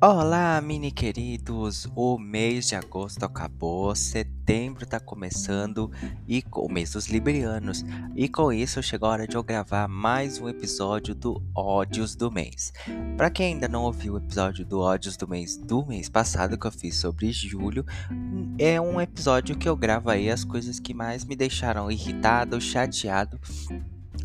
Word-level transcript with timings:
Olá, 0.00 0.60
mini 0.60 0.92
queridos! 0.92 1.88
O 1.96 2.18
mês 2.18 2.68
de 2.68 2.76
agosto 2.76 3.24
acabou, 3.24 3.92
setembro 3.96 4.86
tá 4.86 5.00
começando 5.00 5.90
e 6.28 6.44
o 6.52 6.68
mês 6.68 6.92
dos 6.92 7.08
librianos. 7.08 7.84
E 8.14 8.28
com 8.28 8.52
isso 8.52 8.80
chegou 8.80 9.08
a 9.08 9.12
hora 9.12 9.26
de 9.26 9.36
eu 9.36 9.42
gravar 9.42 9.88
mais 9.88 10.40
um 10.40 10.48
episódio 10.48 11.16
do 11.16 11.42
Ódios 11.52 12.14
do 12.14 12.30
Mês. 12.30 12.72
Para 13.16 13.28
quem 13.28 13.54
ainda 13.54 13.66
não 13.66 13.82
ouviu 13.82 14.14
o 14.14 14.18
episódio 14.18 14.64
do 14.64 14.78
Ódios 14.78 15.16
do 15.16 15.26
Mês 15.26 15.56
do 15.56 15.84
mês 15.84 16.08
passado 16.08 16.56
que 16.56 16.68
eu 16.68 16.70
fiz 16.70 16.94
sobre 16.94 17.32
julho, 17.32 17.84
é 18.56 18.80
um 18.80 19.00
episódio 19.00 19.58
que 19.58 19.68
eu 19.68 19.74
gravo 19.74 20.10
aí 20.10 20.30
as 20.30 20.44
coisas 20.44 20.78
que 20.78 20.94
mais 20.94 21.24
me 21.24 21.34
deixaram 21.34 21.90
irritado, 21.90 22.60
chateado 22.60 23.36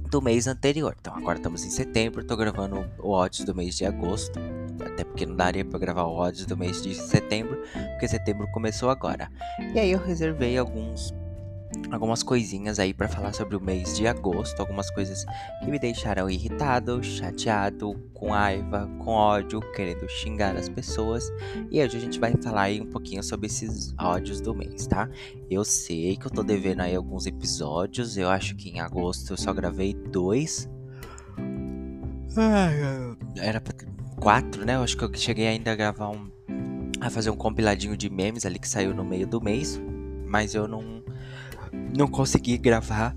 do 0.08 0.22
mês 0.22 0.46
anterior. 0.46 0.96
Então 1.00 1.18
agora 1.18 1.40
estamos 1.40 1.66
em 1.66 1.72
setembro, 1.72 2.24
tô 2.24 2.38
gravando 2.38 2.86
o 3.00 3.10
Ódios 3.10 3.44
do 3.44 3.56
mês 3.56 3.76
de 3.76 3.86
agosto 3.86 4.40
até 4.94 5.04
porque 5.04 5.26
não 5.26 5.36
daria 5.36 5.66
para 5.66 5.80
gravar 5.80 6.04
o 6.04 6.16
odds 6.16 6.46
do 6.46 6.56
mês 6.56 6.82
de 6.82 6.94
setembro, 6.96 7.62
porque 7.92 8.08
setembro 8.08 8.48
começou 8.52 8.90
agora. 8.90 9.30
E 9.74 9.80
aí 9.80 9.92
eu 9.92 10.00
reservei 10.00 10.58
alguns 10.58 11.14
algumas 11.92 12.24
coisinhas 12.24 12.80
aí 12.80 12.94
para 12.94 13.08
falar 13.08 13.34
sobre 13.34 13.56
o 13.56 13.62
mês 13.62 13.96
de 13.98 14.08
agosto, 14.08 14.60
algumas 14.60 14.90
coisas 14.92 15.26
que 15.60 15.70
me 15.70 15.80
deixaram 15.80 16.30
irritado, 16.30 17.04
chateado, 17.04 17.94
com 18.14 18.32
raiva, 18.32 18.90
com 19.00 19.12
ódio, 19.12 19.60
querendo 19.74 20.08
xingar 20.08 20.56
as 20.56 20.70
pessoas. 20.70 21.32
E 21.72 21.82
hoje 21.82 21.98
a 21.98 22.00
gente 22.00 22.20
vai 22.20 22.34
falar 22.42 22.64
aí 22.64 22.82
um 22.82 22.86
pouquinho 22.86 23.24
sobre 23.24 23.48
esses 23.48 23.94
ódios 24.00 24.42
do 24.42 24.54
mês, 24.54 24.88
tá? 24.88 25.10
Eu 25.50 25.64
sei 25.64 26.16
que 26.16 26.28
eu 26.28 26.32
tô 26.32 26.44
devendo 26.44 26.82
aí 26.82 26.96
alguns 26.96 27.26
episódios, 27.26 28.18
eu 28.18 28.30
acho 28.30 28.56
que 28.56 28.70
em 28.70 28.80
agosto 28.80 29.34
eu 29.34 29.38
só 29.38 29.54
gravei 29.54 29.94
dois. 29.94 30.70
Era 33.38 33.62
pra 33.62 33.74
quatro, 34.24 34.66
né? 34.66 34.76
Eu 34.76 34.84
acho 34.84 34.96
que 34.96 35.04
eu 35.04 35.14
cheguei 35.14 35.48
ainda 35.48 35.74
a 35.74 35.76
gravar 35.76 36.10
um. 36.10 36.32
a 37.02 37.10
fazer 37.10 37.30
um 37.30 37.36
compiladinho 37.36 37.98
de 37.98 38.10
memes 38.10 38.46
ali 38.46 38.58
que 38.58 38.70
saiu 38.70 38.96
no 38.96 39.04
meio 39.04 39.28
do 39.28 39.42
mês. 39.42 39.80
Mas 40.26 40.56
eu 40.56 40.66
não. 40.66 41.04
não 41.96 42.08
consegui 42.08 42.58
gravar 42.58 43.14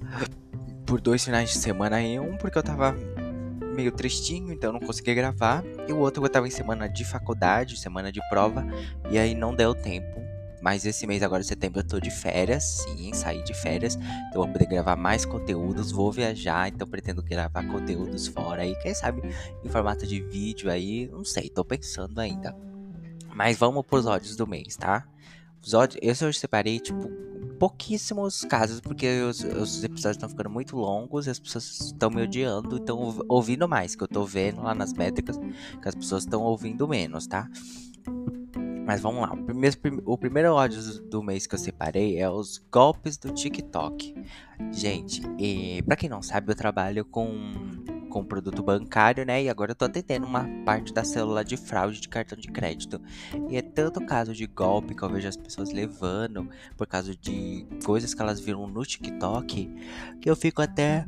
por 0.84 1.00
dois 1.00 1.24
finais 1.24 1.50
de 1.50 1.58
semana 1.58 2.02
em 2.02 2.18
um, 2.18 2.36
porque 2.36 2.58
eu 2.58 2.62
tava 2.62 2.96
meio 3.76 3.92
tristinho, 3.92 4.52
então 4.52 4.72
não 4.72 4.80
consegui 4.80 5.14
gravar. 5.14 5.62
E 5.88 5.92
o 5.92 5.98
outro 5.98 6.24
eu 6.24 6.28
tava 6.28 6.48
em 6.48 6.50
semana 6.50 6.88
de 6.88 7.04
faculdade, 7.04 7.78
semana 7.78 8.10
de 8.10 8.20
prova, 8.28 8.66
e 9.08 9.16
aí 9.16 9.32
não 9.32 9.54
deu 9.54 9.74
tempo 9.74 10.26
mas 10.60 10.86
esse 10.86 11.06
mês 11.06 11.22
agora, 11.22 11.42
setembro, 11.42 11.80
eu 11.80 11.86
tô 11.86 12.00
de 12.00 12.10
férias, 12.10 12.64
sim, 12.64 13.12
saí 13.12 13.42
de 13.44 13.54
férias. 13.54 13.96
Então 13.96 14.42
vou 14.42 14.48
poder 14.48 14.66
gravar 14.66 14.96
mais 14.96 15.24
conteúdos, 15.24 15.92
vou 15.92 16.10
viajar, 16.10 16.68
então 16.68 16.88
pretendo 16.88 17.22
gravar 17.22 17.66
conteúdos 17.66 18.26
fora 18.26 18.62
aí. 18.62 18.74
Quem 18.80 18.94
sabe 18.94 19.22
em 19.64 19.68
formato 19.68 20.06
de 20.06 20.20
vídeo 20.22 20.70
aí, 20.70 21.08
não 21.12 21.24
sei, 21.24 21.48
tô 21.48 21.64
pensando 21.64 22.18
ainda. 22.20 22.56
Mas 23.34 23.58
vamos 23.58 23.84
pros 23.84 24.06
ódios 24.06 24.34
do 24.34 24.46
mês, 24.46 24.76
tá? 24.76 25.06
Os 25.62 25.74
ódios, 25.74 25.98
esse 26.02 26.24
eu 26.24 26.32
separei, 26.32 26.78
tipo, 26.78 27.10
pouquíssimos 27.58 28.42
casos, 28.42 28.80
porque 28.80 29.22
os, 29.22 29.40
os 29.40 29.82
episódios 29.82 30.16
estão 30.16 30.28
ficando 30.28 30.50
muito 30.50 30.76
longos 30.76 31.26
as 31.26 31.38
pessoas 31.38 31.80
estão 31.80 32.10
me 32.10 32.22
odiando, 32.22 32.76
então 32.76 33.18
ouvindo 33.28 33.68
mais, 33.68 33.94
que 33.94 34.02
eu 34.02 34.08
tô 34.08 34.24
vendo 34.24 34.62
lá 34.62 34.74
nas 34.74 34.92
métricas 34.92 35.36
que 35.38 35.88
as 35.88 35.94
pessoas 35.94 36.24
estão 36.24 36.42
ouvindo 36.42 36.86
menos, 36.86 37.26
tá? 37.26 37.48
Mas 38.86 39.00
vamos 39.00 39.20
lá. 39.20 39.32
O 39.34 39.44
primeiro, 39.44 39.76
o 40.04 40.16
primeiro 40.16 40.54
ódio 40.54 40.80
do 41.10 41.20
mês 41.20 41.44
que 41.44 41.56
eu 41.56 41.58
separei 41.58 42.18
é 42.18 42.30
os 42.30 42.64
golpes 42.70 43.18
do 43.18 43.32
TikTok. 43.32 44.14
Gente, 44.70 45.22
e 45.38 45.82
para 45.82 45.96
quem 45.96 46.08
não 46.08 46.22
sabe, 46.22 46.52
eu 46.52 46.56
trabalho 46.56 47.04
com 47.04 47.84
com 48.16 48.24
produto 48.24 48.62
bancário, 48.62 49.26
né? 49.26 49.42
E 49.42 49.50
agora 49.50 49.72
eu 49.72 49.74
tô 49.74 49.84
atendendo 49.84 50.26
uma 50.26 50.48
parte 50.64 50.90
da 50.90 51.04
célula 51.04 51.44
de 51.44 51.54
fraude 51.54 52.00
de 52.00 52.08
cartão 52.08 52.38
de 52.38 52.48
crédito. 52.48 52.98
E 53.50 53.58
é 53.58 53.60
tanto 53.60 54.00
caso 54.06 54.32
de 54.32 54.46
golpe 54.46 54.94
que 54.94 55.02
eu 55.02 55.10
vejo 55.10 55.28
as 55.28 55.36
pessoas 55.36 55.70
levando 55.70 56.48
por 56.78 56.86
causa 56.86 57.14
de 57.14 57.66
coisas 57.84 58.14
que 58.14 58.22
elas 58.22 58.40
viram 58.40 58.66
no 58.66 58.82
TikTok 58.86 59.70
que 60.18 60.30
eu 60.30 60.34
fico 60.34 60.62
até 60.62 61.06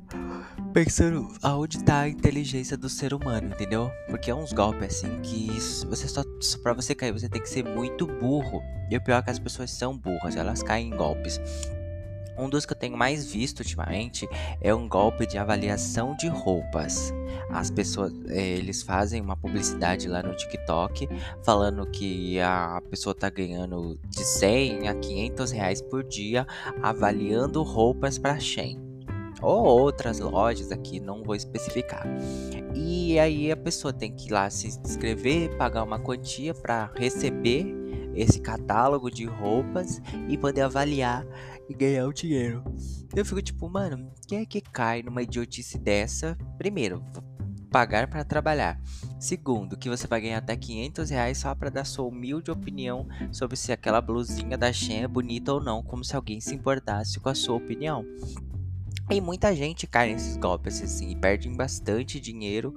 pensando 0.75 1.29
aonde 1.43 1.83
tá 1.83 2.01
a 2.01 2.09
inteligência 2.11 2.77
do 2.77 2.91
ser 2.91 3.15
humano, 3.15 3.49
entendeu? 3.55 3.91
Porque 4.11 4.31
é 4.31 4.35
uns 4.35 4.53
golpes 4.53 4.97
assim 4.97 5.19
que 5.23 5.49
você 5.87 6.07
só, 6.07 6.23
só 6.43 6.59
para 6.59 6.75
você 6.75 6.95
cair, 6.95 7.13
você 7.13 7.29
tem 7.29 7.41
que 7.41 7.49
ser 7.49 7.65
muito 7.65 8.07
burro. 8.07 8.61
E 8.91 8.97
o 8.99 9.03
pior 9.03 9.21
é 9.21 9.23
que 9.23 9.31
as 9.31 9.39
pessoas 9.39 9.71
são 9.71 9.97
burras, 9.97 10.37
elas 10.37 10.63
caem 10.63 10.89
em 10.89 10.97
golpes. 10.97 11.41
Um 12.39 12.49
dos 12.49 12.65
que 12.65 12.73
eu 12.73 12.79
tenho 12.79 12.97
mais 12.97 13.31
visto 13.31 13.61
ultimamente 13.61 14.29
é 14.61 14.73
um 14.75 14.89
golpe 14.89 15.27
de 15.27 15.37
avaliação 15.37 16.15
de 16.17 16.29
roupas. 16.29 17.13
As 17.51 17.71
pessoas, 17.71 18.13
eh, 18.29 18.59
eles 18.59 18.83
fazem 18.83 19.21
uma 19.21 19.37
publicidade 19.37 20.07
lá 20.07 20.23
no 20.23 20.37
TikTok 20.37 21.09
falando 21.43 21.85
que 21.91 22.39
a 22.41 22.81
pessoa 22.91 23.15
tá 23.15 23.29
ganhando 23.29 23.99
de 24.07 24.25
100 24.25 24.89
a 24.89 24.95
500 24.95 25.51
reais 25.51 25.83
por 25.83 26.05
dia 26.05 26.47
avaliando 26.83 27.63
roupas 27.63 28.19
para 28.19 28.39
Shein 28.39 28.89
ou 29.41 29.65
outras 29.65 30.19
lojas 30.19 30.73
aqui, 30.73 31.01
não 31.01 31.23
vou 31.23 31.35
especificar. 31.35 32.05
E 32.75 33.19
aí 33.19 33.51
a 33.51 33.57
pessoa 33.57 33.93
tem 33.93 34.13
que 34.13 34.29
ir 34.29 34.33
lá 34.33 34.51
se 34.51 34.67
inscrever, 34.67 35.57
pagar 35.57 35.85
uma 35.85 35.99
quantia 35.99 36.55
para 36.55 36.91
receber 36.97 37.75
esse 38.15 38.41
catálogo 38.41 39.11
de 39.11 39.25
roupas 39.25 40.01
e 40.29 40.37
poder 40.37 40.63
avaliar 40.63 41.25
e 41.69 41.75
ganhar 41.75 42.07
o 42.07 42.13
dinheiro. 42.13 42.65
Eu 43.15 43.25
fico 43.25 43.43
tipo, 43.43 43.69
mano, 43.69 44.11
quem 44.27 44.41
é 44.41 44.47
que 44.47 44.61
cai 44.61 45.03
numa 45.03 45.23
idiotice 45.23 45.79
dessa? 45.79 46.37
Primeiro, 46.57 47.05
pagar 47.71 48.09
para 48.09 48.25
trabalhar. 48.25 48.81
Segundo, 49.21 49.77
que 49.77 49.89
você 49.89 50.07
vai 50.07 50.21
ganhar 50.21 50.39
até 50.39 50.57
500 50.57 51.11
reais 51.11 51.39
só 51.39 51.55
para 51.55 51.71
dar 51.71 51.85
sua 51.85 52.07
humilde 52.07 52.51
opinião 52.51 53.07
sobre 53.31 53.57
se 53.57 53.73
aquela 53.73 54.01
blusinha 54.01 54.57
da 54.57 54.73
Shein 54.73 55.03
é 55.03 55.09
bonita 55.09 55.53
ou 55.53 55.63
não, 55.63 55.83
como 55.83 56.05
se 56.05 56.17
alguém 56.17 56.41
se 56.41 56.55
importasse 56.55 57.21
com 57.21 57.29
a 57.29 57.35
sua 57.35 57.57
opinião. 57.57 58.05
E 59.11 59.21
muita 59.21 59.55
gente 59.55 59.87
cai 59.87 60.13
nesses 60.13 60.37
golpes 60.37 60.83
assim, 60.83 61.11
e 61.11 61.17
perde 61.17 61.49
bastante 61.49 62.21
dinheiro 62.21 62.77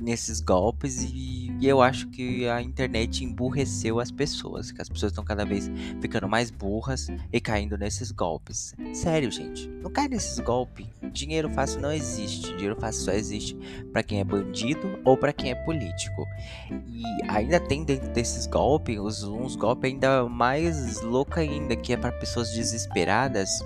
nesses 0.00 0.40
golpes 0.40 1.02
e, 1.02 1.50
e, 1.60 1.66
eu 1.66 1.80
acho 1.80 2.08
que 2.08 2.46
a 2.48 2.60
internet 2.60 3.24
emburreceu 3.24 3.98
as 4.00 4.10
pessoas, 4.10 4.70
que 4.70 4.80
as 4.80 4.88
pessoas 4.88 5.12
estão 5.12 5.24
cada 5.24 5.44
vez 5.44 5.70
ficando 6.00 6.28
mais 6.28 6.50
burras 6.50 7.08
e 7.32 7.40
caindo 7.40 7.76
nesses 7.78 8.10
golpes. 8.10 8.74
Sério, 8.92 9.30
gente, 9.30 9.68
não 9.82 9.90
cai 9.90 10.08
nesses 10.08 10.38
golpes. 10.38 10.86
Dinheiro 11.12 11.48
fácil 11.50 11.80
não 11.80 11.92
existe. 11.92 12.52
Dinheiro 12.54 12.76
fácil 12.78 13.04
só 13.04 13.12
existe 13.12 13.56
para 13.92 14.02
quem 14.02 14.20
é 14.20 14.24
bandido 14.24 14.98
ou 15.04 15.16
para 15.16 15.32
quem 15.32 15.50
é 15.50 15.54
político. 15.54 16.26
E 16.70 17.02
ainda 17.28 17.58
tem 17.58 17.84
dentro 17.84 18.10
desses 18.12 18.46
golpes 18.46 18.98
uns, 18.98 19.24
uns 19.24 19.56
golpes 19.56 19.90
ainda 19.90 20.28
mais 20.28 21.00
loucos 21.02 21.38
ainda, 21.38 21.74
que 21.76 21.92
é 21.92 21.96
para 21.96 22.12
pessoas 22.12 22.50
desesperadas 22.52 23.62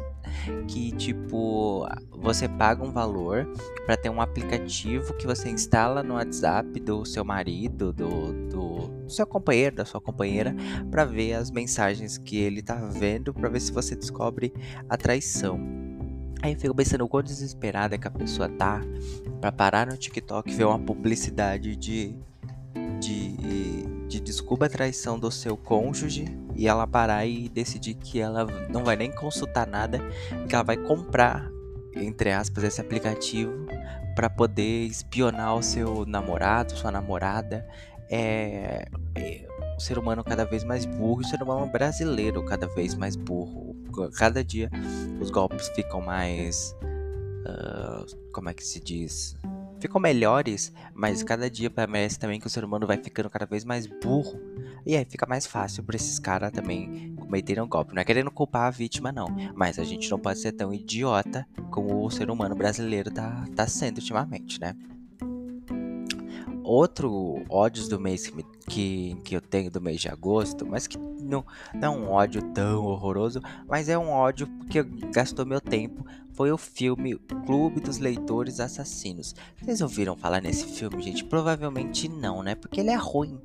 que 0.69 0.93
tipo 0.93 1.87
você 2.11 2.49
paga 2.49 2.85
um 2.85 2.93
valor 2.93 3.47
para 3.85 3.97
ter 3.97 4.11
um 4.11 4.21
aplicativo 4.21 5.15
que 5.15 5.27
você 5.27 5.51
instala 5.51 6.03
no 6.03 6.15
WhatsApp 6.15 6.79
do 6.81 7.05
seu 7.05 7.25
marido, 7.25 7.93
do, 7.93 8.33
do 8.49 9.11
seu 9.11 9.27
companheiro, 9.27 9.77
da 9.77 9.85
sua 9.85 10.01
companheira, 10.01 10.55
para 10.91 11.05
ver 11.05 11.35
as 11.35 11.51
mensagens 11.51 12.17
que 12.17 12.37
ele 12.37 12.63
tá 12.63 12.77
vendo, 12.77 13.35
para 13.35 13.49
ver 13.49 13.61
se 13.61 13.73
você 13.73 13.95
descobre 13.95 14.53
a 14.89 14.97
traição. 14.97 15.61
Aí 16.43 16.55
eu 16.55 16.59
fico 16.59 16.75
pensando 16.75 17.05
o 17.05 17.09
quão 17.09 17.23
desesperada 17.23 17.97
que 17.97 18.09
a 18.09 18.11
pessoa 18.11 18.49
tá 18.49 18.81
para 19.41 19.53
parar 19.53 19.87
no 19.87 19.97
TikTok 19.97 20.51
e 20.51 20.55
ver 20.55 20.65
uma 20.65 20.79
publicidade 20.79 21.77
de 21.77 22.17
de, 23.03 24.07
de 24.07 24.21
desculpa 24.21 24.67
a 24.67 24.69
traição 24.69 25.19
do 25.19 25.31
seu 25.31 25.57
cônjuge 25.57 26.25
e 26.55 26.69
ela 26.69 26.87
parar 26.87 27.27
e 27.27 27.49
decidir 27.49 27.95
que 27.95 28.21
ela 28.21 28.47
não 28.71 28.85
vai 28.85 28.95
nem 28.95 29.11
consultar 29.11 29.67
nada 29.67 29.99
que 30.49 30.55
ela 30.55 30.63
vai 30.63 30.77
comprar, 30.77 31.51
entre 31.97 32.31
aspas, 32.31 32.63
esse 32.63 32.81
aplicativo 32.81 33.67
para 34.15 34.31
poder 34.31 34.87
espionar 34.87 35.57
o 35.57 35.63
seu 35.63 36.07
namorado, 36.07 36.77
sua 36.77 36.93
namorada. 36.93 37.67
É, 38.09 38.85
é, 39.15 39.49
o 39.77 39.81
ser 39.81 39.99
humano 39.99 40.23
cada 40.23 40.45
vez 40.45 40.63
mais 40.63 40.85
burro, 40.85 41.23
o 41.23 41.25
ser 41.25 41.43
humano 41.43 41.67
brasileiro 41.67 42.45
cada 42.45 42.69
vez 42.69 42.95
mais 42.95 43.17
burro. 43.17 43.75
Cada 44.17 44.45
dia 44.45 44.71
os 45.21 45.31
golpes 45.31 45.69
ficam 45.71 46.01
mais. 46.01 46.77
Uh, 47.45 48.31
como 48.31 48.49
é 48.49 48.55
que 48.55 48.65
se 48.65 48.81
diz? 48.81 49.35
Ficam 49.83 50.01
melhores, 50.01 50.73
mas 50.95 51.25
cada 51.25 51.51
dia 51.51 51.69
parece 51.69 52.19
também 52.19 52.39
que 52.39 52.47
o 52.47 52.51
ser 52.51 52.65
humano 52.65 52.87
vai 52.87 52.97
ficando 52.97 53.29
cada 53.29 53.45
vez 53.45 53.65
mais 53.65 53.87
burro. 53.87 54.41
E 54.87 54.97
aí 54.97 55.05
fica 55.05 55.27
mais 55.27 55.45
fácil 55.45 55.83
para 55.83 55.97
esses 55.97 56.19
caras 56.19 56.53
também 56.53 57.15
cometerem 57.17 57.63
um 57.63 57.69
golpe. 57.69 57.95
Não 57.95 58.01
é 58.01 58.05
querendo 58.05 58.31
culpar 58.31 58.69
a 58.69 58.71
vítima, 58.71 59.11
não. 59.11 59.27
Mas 59.55 59.79
a 59.79 59.85
gente 59.85 60.09
não 60.09 60.19
pode 60.19 60.39
ser 60.39 60.53
tão 60.53 60.73
idiota 60.73 61.47
como 61.71 62.05
o 62.05 62.11
ser 62.11 62.31
humano 62.31 62.55
brasileiro 62.55 63.11
tá, 63.11 63.45
tá 63.55 63.67
sendo 63.67 63.99
ultimamente, 63.99 64.61
né? 64.61 64.77
Outro 66.63 67.43
ódio 67.51 67.89
do 67.89 67.99
mês 67.99 68.29
que, 68.29 68.45
que, 68.69 69.17
que 69.25 69.37
eu 69.37 69.41
tenho 69.41 69.69
do 69.69 69.81
mês 69.81 70.01
de 70.01 70.09
agosto, 70.09 70.65
mas 70.65 70.87
que 70.87 70.97
não, 70.97 71.45
não 71.75 71.83
é 71.83 71.91
um 71.91 72.11
ódio 72.11 72.41
tão 72.53 72.85
horroroso, 72.85 73.41
mas 73.69 73.89
é 73.89 73.99
um 73.99 74.11
ódio 74.11 74.47
porque 74.47 74.83
gastou 75.13 75.45
meu 75.45 75.61
tempo, 75.61 76.07
foi 76.43 76.51
o 76.51 76.59
filme 76.59 77.15
Clube 77.47 77.81
dos 77.81 77.99
Leitores 77.99 78.59
Assassinos. 78.59 79.33
Vocês 79.63 79.81
ouviram 79.81 80.17
falar 80.17 80.43
nesse 80.43 80.67
filme, 80.67 81.01
gente? 81.01 81.23
Provavelmente 81.23 82.09
não, 82.09 82.43
né? 82.43 82.57
Porque 82.57 82.81
ele 82.81 82.91
é 82.91 82.97
ruim. 82.97 83.41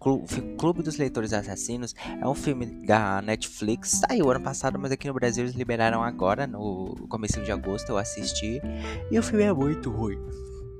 Clube 0.00 0.82
dos 0.82 0.96
Leitores 0.96 1.34
Assassinos 1.34 1.94
é 2.18 2.26
um 2.26 2.34
filme 2.34 2.64
da 2.86 3.20
Netflix, 3.20 4.00
saiu 4.08 4.30
ano 4.30 4.40
passado, 4.40 4.78
mas 4.78 4.90
aqui 4.90 5.08
no 5.08 5.12
Brasil 5.12 5.44
eles 5.44 5.54
liberaram 5.54 6.02
agora, 6.02 6.46
no 6.46 7.06
começo 7.06 7.38
de 7.42 7.52
agosto, 7.52 7.90
eu 7.90 7.98
assisti, 7.98 8.62
e 9.10 9.18
o 9.18 9.22
filme 9.22 9.44
é 9.44 9.52
muito 9.52 9.90
ruim. 9.90 10.18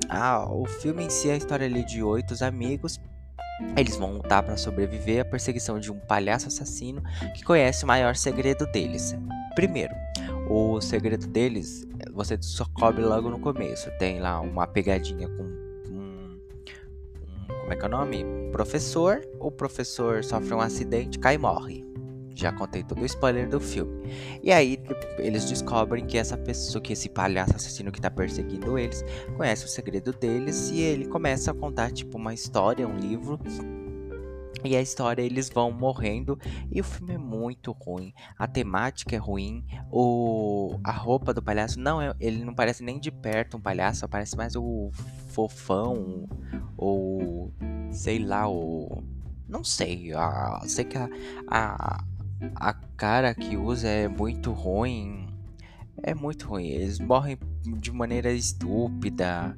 Ah, 0.08 0.50
o 0.50 0.64
filme 0.64 1.05
em 1.05 1.10
si 1.10 1.28
é 1.28 1.34
a 1.34 1.37
história 1.37 1.66
ali 1.66 1.84
de 1.84 2.02
oito 2.02 2.32
amigos 2.43 2.98
eles 3.76 3.96
vão 3.96 4.14
lutar 4.14 4.43
para 4.43 4.56
sobreviver 4.56 5.20
à 5.20 5.25
perseguição 5.25 5.78
de 5.78 5.93
um 5.93 5.98
palhaço 5.98 6.48
assassino 6.48 7.02
que 7.34 7.44
conhece 7.44 7.84
o 7.84 7.87
maior 7.87 8.16
segredo 8.16 8.66
deles. 8.66 9.14
Primeiro, 9.55 9.94
o 10.49 10.81
segredo 10.81 11.27
deles 11.27 11.87
você 12.12 12.37
só 12.41 12.67
cobre 12.75 13.05
logo 13.05 13.31
no 13.31 13.39
começo. 13.39 13.91
Tem 13.99 14.21
lá 14.21 14.41
uma 14.41 14.67
pegadinha 14.67 15.29
com 15.29 15.43
um, 15.43 15.89
um 15.91 16.41
como 17.61 17.73
é 17.73 17.77
que 17.77 17.85
é 17.85 17.89
o 17.89 17.91
nome? 17.91 18.25
professor. 18.53 19.27
O 19.41 19.50
professor 19.50 20.23
sofre 20.23 20.55
um 20.55 20.61
acidente, 20.61 21.19
cai 21.19 21.35
e 21.35 21.39
morre. 21.39 21.85
Já 22.35 22.53
contei 22.53 22.83
todo 22.83 23.03
o 23.03 23.05
spoiler 23.05 23.49
do 23.49 23.61
filme. 23.61 24.09
E 24.43 24.53
aí 24.53 24.79
eles 25.19 25.44
descobrem 25.44 26.06
que 26.06 26.17
essa 26.17 26.37
pessoa, 26.37 26.81
que 26.81 26.93
esse 26.93 27.09
palhaço 27.09 27.56
assassino 27.56 27.93
que 27.93 28.00
tá 28.00 28.11
perseguindo 28.11 28.79
eles, 28.79 29.05
conhece 29.37 29.65
o 29.65 29.69
segredo 29.69 30.12
deles 30.12 30.71
e 30.71 30.81
ele 30.81 31.06
começa 31.06 31.50
a 31.50 31.55
contar 31.55 31.91
tipo 31.91 32.17
uma 32.17 32.33
história, 32.33 32.87
um 32.87 32.97
livro 32.97 33.39
e 34.64 34.76
a 34.76 34.81
história 34.81 35.23
eles 35.23 35.49
vão 35.49 35.70
morrendo 35.70 36.38
e 36.70 36.81
o 36.81 36.85
filme 36.85 37.14
é 37.14 37.19
muito 37.19 37.73
ruim. 37.73 38.12
A 38.38 38.47
temática 38.47 39.17
é 39.17 39.19
ruim. 39.19 39.64
O 39.91 40.79
a 40.85 40.93
roupa 40.93 41.35
do 41.35 41.43
palhaço 41.43 41.79
não 41.79 42.00
é, 42.00 42.14
ele 42.20 42.44
não 42.44 42.55
parece 42.55 42.82
nem 42.82 42.99
de 42.99 43.11
perto 43.11 43.56
um 43.56 43.61
palhaço, 43.61 44.09
parece 44.09 44.37
mais 44.37 44.56
o 44.56 44.91
fofão 45.29 46.29
ou 46.76 47.53
sei 47.91 48.19
lá 48.19 48.49
o 48.49 49.03
não 49.49 49.62
sei, 49.62 50.12
a, 50.14 50.62
sei 50.65 50.85
que 50.85 50.97
a, 50.97 51.08
a, 51.47 52.05
a 52.56 52.73
cara 52.97 53.35
que 53.35 53.56
usa 53.56 53.87
é 53.87 54.08
muito 54.08 54.50
ruim. 54.50 55.29
É 56.03 56.15
muito 56.15 56.49
ruim. 56.49 56.69
Eles 56.69 56.99
morrem 56.99 57.38
de 57.79 57.93
maneira 57.93 58.32
estúpida. 58.32 59.56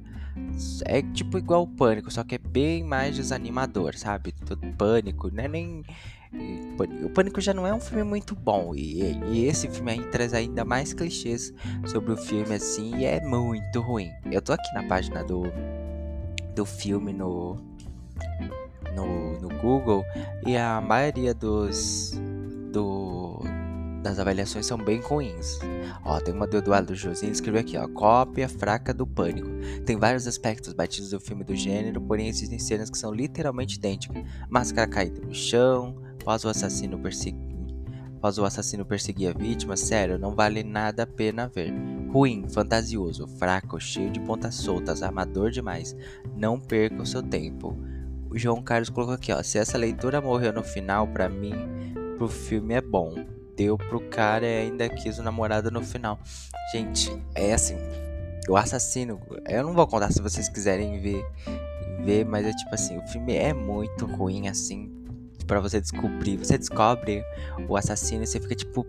É 0.85 1.03
tipo 1.03 1.39
igual 1.39 1.63
o 1.63 1.67
pânico, 1.67 2.11
só 2.11 2.25
que 2.25 2.35
é 2.35 2.39
bem 2.39 2.83
mais 2.83 3.17
desanimador, 3.17 3.97
sabe? 3.97 4.35
Pânico, 4.77 5.31
não 5.33 5.45
é 5.45 5.49
nem. 5.49 5.85
O 7.05 7.11
Pânico 7.11 7.41
já 7.41 7.55
não 7.55 7.65
é 7.65 7.73
um 7.73 7.81
filme 7.81 8.03
muito 8.03 8.35
bom. 8.35 8.75
E, 8.75 9.17
e, 9.31 9.45
esse 9.47 9.69
filme 9.69 9.93
aí 9.93 10.03
traz 10.11 10.35
ainda 10.35 10.65
mais 10.65 10.93
clichês 10.93 11.53
sobre 11.87 12.13
o 12.13 12.17
filme, 12.17 12.55
assim, 12.55 12.97
e 12.97 13.05
é 13.05 13.21
muito 13.21 13.81
ruim. 13.81 14.11
Eu 14.31 14.43
tô 14.43 14.53
aqui 14.53 14.75
na 14.75 14.83
página 14.83 15.23
do, 15.23 15.45
do 16.55 16.65
filme 16.65 17.13
no, 17.13 17.57
no, 18.95 19.41
no 19.41 19.49
Google 19.61 20.05
e 20.45 20.57
a 20.57 20.81
maioria 20.81 21.33
dos, 21.33 22.13
do, 22.73 23.41
das 24.05 24.19
avaliações 24.19 24.67
são 24.67 24.77
bem 24.77 25.01
ruins. 25.01 25.59
Ó, 26.05 26.21
tem 26.21 26.35
uma 26.35 26.47
do 26.47 26.59
Eduardo 26.59 26.95
Josinho, 26.95 27.33
escreveu 27.33 27.63
aqui, 27.63 27.77
ó, 27.77 27.89
cópia 27.89 28.49
fraca 28.49 28.93
do 28.93 29.07
Pânico. 29.07 29.49
Tem 29.87 29.97
vários 29.97 30.27
aspectos 30.27 30.75
batidos 30.75 31.11
do 31.11 31.19
filme 31.19 31.43
do 31.43 31.57
gênero, 31.57 32.01
porém 32.01 32.29
existem 32.29 32.59
cenas 32.59 32.91
que 32.91 32.99
são 32.99 33.13
literalmente 33.13 33.77
idênticas. 33.77 34.23
Máscara 34.49 34.87
caída 34.87 35.21
no 35.27 35.35
chão, 35.35 35.97
após 36.21 36.45
o 36.45 36.49
assassino 36.49 36.99
perseguir 36.99 37.55
após 38.25 38.39
o 38.39 38.45
assassino 38.47 38.87
perseguir 38.87 39.29
a 39.29 39.39
vítima, 39.39 39.77
sério, 39.77 40.19
não 40.19 40.35
vale 40.35 40.63
nada 40.65 41.03
a 41.03 41.07
pena 41.07 41.47
ver. 41.47 41.75
Ruim, 42.11 42.49
fantasioso, 42.49 43.27
fraco, 43.27 43.79
cheio 43.79 44.11
de 44.11 44.19
pontas 44.19 44.55
soltas, 44.55 45.03
amador 45.03 45.51
demais. 45.51 45.95
Não 46.35 46.59
perca 46.59 47.03
o 47.03 47.07
seu 47.07 47.23
tempo. 47.23 47.77
O 48.31 48.39
João 48.39 48.63
Carlos 48.63 48.89
colocou 48.89 49.15
aqui, 49.15 49.31
ó, 49.31 49.43
se 49.43 49.59
essa 49.59 49.77
leitura 49.77 50.23
morreu 50.23 50.55
no 50.55 50.63
final, 50.63 51.07
para 51.07 51.29
mim, 51.29 51.53
pro 52.17 52.27
filme 52.27 52.73
é 52.73 52.81
bom 52.81 53.15
deu 53.57 53.77
pro 53.77 54.01
cara 54.09 54.47
e 54.47 54.63
ainda 54.63 54.89
quis 54.89 55.19
o 55.19 55.23
namorado 55.23 55.71
no 55.71 55.83
final. 55.83 56.19
Gente, 56.73 57.11
é 57.35 57.53
assim. 57.53 57.77
O 58.49 58.57
assassino. 58.57 59.21
Eu 59.49 59.63
não 59.65 59.73
vou 59.73 59.87
contar 59.87 60.13
se 60.13 60.21
vocês 60.21 60.49
quiserem 60.49 61.01
ver. 61.01 61.25
Ver, 62.05 62.25
mas 62.25 62.47
é 62.47 62.53
tipo 62.53 62.75
assim, 62.75 62.99
o 62.99 63.07
filme 63.09 63.35
é 63.35 63.55
muito 63.55 64.05
ruim 64.05 64.49
assim. 64.49 64.93
para 65.47 65.61
você 65.61 65.81
descobrir. 65.81 66.37
Você 66.37 66.59
descobre 66.59 67.25
o 67.69 67.77
assassino 67.77 68.25
e 68.25 68.27
você 68.27 68.41
fica 68.41 68.55
tipo. 68.55 68.87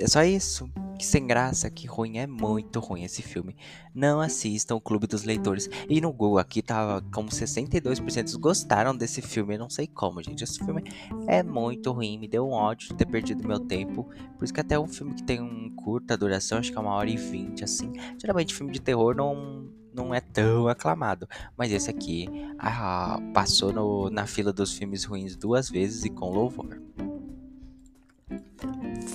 É 0.00 0.06
só 0.06 0.22
isso. 0.22 0.68
Que 0.98 1.04
sem 1.04 1.26
graça, 1.26 1.70
que 1.70 1.86
ruim, 1.86 2.18
é 2.18 2.26
muito 2.26 2.80
ruim 2.80 3.04
esse 3.04 3.22
filme. 3.22 3.56
Não 3.94 4.20
assistam 4.20 4.76
o 4.76 4.80
Clube 4.80 5.06
dos 5.06 5.24
Leitores. 5.24 5.68
E 5.88 6.00
no 6.00 6.12
Google 6.12 6.38
aqui 6.38 6.62
tava 6.62 7.02
como 7.12 7.28
62% 7.28 8.38
gostaram 8.38 8.96
desse 8.96 9.20
filme. 9.20 9.54
Eu 9.54 9.58
não 9.58 9.70
sei 9.70 9.86
como, 9.86 10.22
gente. 10.22 10.42
Esse 10.42 10.58
filme 10.58 10.82
é 11.26 11.42
muito 11.42 11.92
ruim. 11.92 12.18
Me 12.18 12.28
deu 12.28 12.46
um 12.46 12.52
ódio 12.52 12.88
de 12.88 12.94
ter 12.94 13.06
perdido 13.06 13.46
meu 13.46 13.60
tempo. 13.60 14.04
Por 14.38 14.44
isso 14.44 14.54
que 14.54 14.60
até 14.60 14.78
um 14.78 14.88
filme 14.88 15.14
que 15.14 15.22
tem 15.22 15.40
um 15.40 15.70
curta 15.76 16.16
duração, 16.16 16.58
acho 16.58 16.72
que 16.72 16.78
é 16.78 16.80
uma 16.80 16.94
hora 16.94 17.10
e 17.10 17.16
vinte, 17.16 17.62
assim. 17.62 17.92
Geralmente 18.18 18.54
filme 18.54 18.72
de 18.72 18.80
terror 18.80 19.14
não, 19.14 19.68
não 19.94 20.14
é 20.14 20.20
tão 20.20 20.68
aclamado. 20.68 21.28
Mas 21.56 21.72
esse 21.72 21.90
aqui 21.90 22.26
ah, 22.58 23.18
passou 23.34 23.72
no, 23.72 24.10
na 24.10 24.26
fila 24.26 24.52
dos 24.52 24.72
filmes 24.72 25.04
ruins 25.04 25.36
duas 25.36 25.68
vezes 25.68 26.04
e 26.04 26.10
com 26.10 26.30
louvor. 26.30 26.80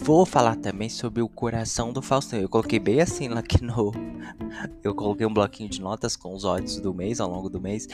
Vou 0.03 0.25
falar 0.25 0.55
também 0.55 0.89
sobre 0.89 1.21
o 1.21 1.29
coração 1.29 1.93
do 1.93 2.01
Faustão. 2.01 2.39
Eu 2.39 2.49
coloquei 2.49 2.79
bem 2.79 3.01
assim 3.01 3.27
lá 3.27 3.41
que 3.41 3.63
no. 3.63 3.91
Eu 4.83 4.95
coloquei 4.95 5.25
um 5.25 5.33
bloquinho 5.33 5.69
de 5.69 5.81
notas 5.81 6.15
com 6.15 6.33
os 6.33 6.43
ódios 6.43 6.79
do 6.79 6.93
mês, 6.93 7.19
ao 7.19 7.29
longo 7.29 7.49
do 7.49 7.61
mês. 7.61 7.87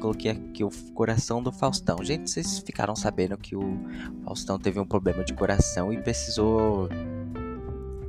Coloquei 0.00 0.30
aqui 0.30 0.62
o 0.64 0.70
coração 0.94 1.42
do 1.42 1.50
Faustão. 1.50 2.02
Gente, 2.02 2.30
vocês 2.30 2.58
ficaram 2.58 2.94
sabendo 2.94 3.36
que 3.36 3.56
o 3.56 3.78
Faustão 4.24 4.58
teve 4.58 4.78
um 4.78 4.86
problema 4.86 5.24
de 5.24 5.34
coração 5.34 5.92
e 5.92 6.00
precisou 6.00 6.88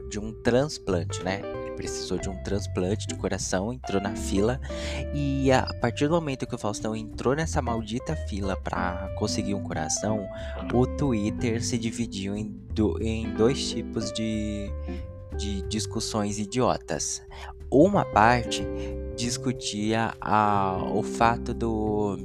de 0.09 0.19
um 0.19 0.33
transplante, 0.41 1.23
né? 1.23 1.41
Precisou 1.79 2.17
de 2.17 2.29
um 2.29 2.35
transplante 2.43 3.07
de 3.07 3.15
coração, 3.15 3.71
entrou 3.71 4.01
na 4.01 4.13
fila 4.13 4.59
e 5.13 5.49
a 5.49 5.73
partir 5.79 6.09
do 6.09 6.15
momento 6.15 6.45
que 6.45 6.53
o 6.53 6.57
Faustão 6.57 6.93
entrou 6.93 7.33
nessa 7.33 7.61
maldita 7.61 8.17
fila 8.27 8.57
para 8.57 9.09
conseguir 9.17 9.53
um 9.53 9.63
coração, 9.63 10.27
o 10.73 10.85
Twitter 10.85 11.63
se 11.63 11.77
dividiu 11.77 12.35
em, 12.35 12.49
do, 12.73 13.01
em 13.01 13.33
dois 13.33 13.69
tipos 13.69 14.11
de, 14.11 14.69
de 15.37 15.61
discussões 15.69 16.37
idiotas. 16.37 17.23
Uma 17.71 18.03
parte 18.03 18.67
discutia 19.15 20.13
a, 20.19 20.83
o 20.93 21.01
fato 21.01 21.53
do 21.53 22.17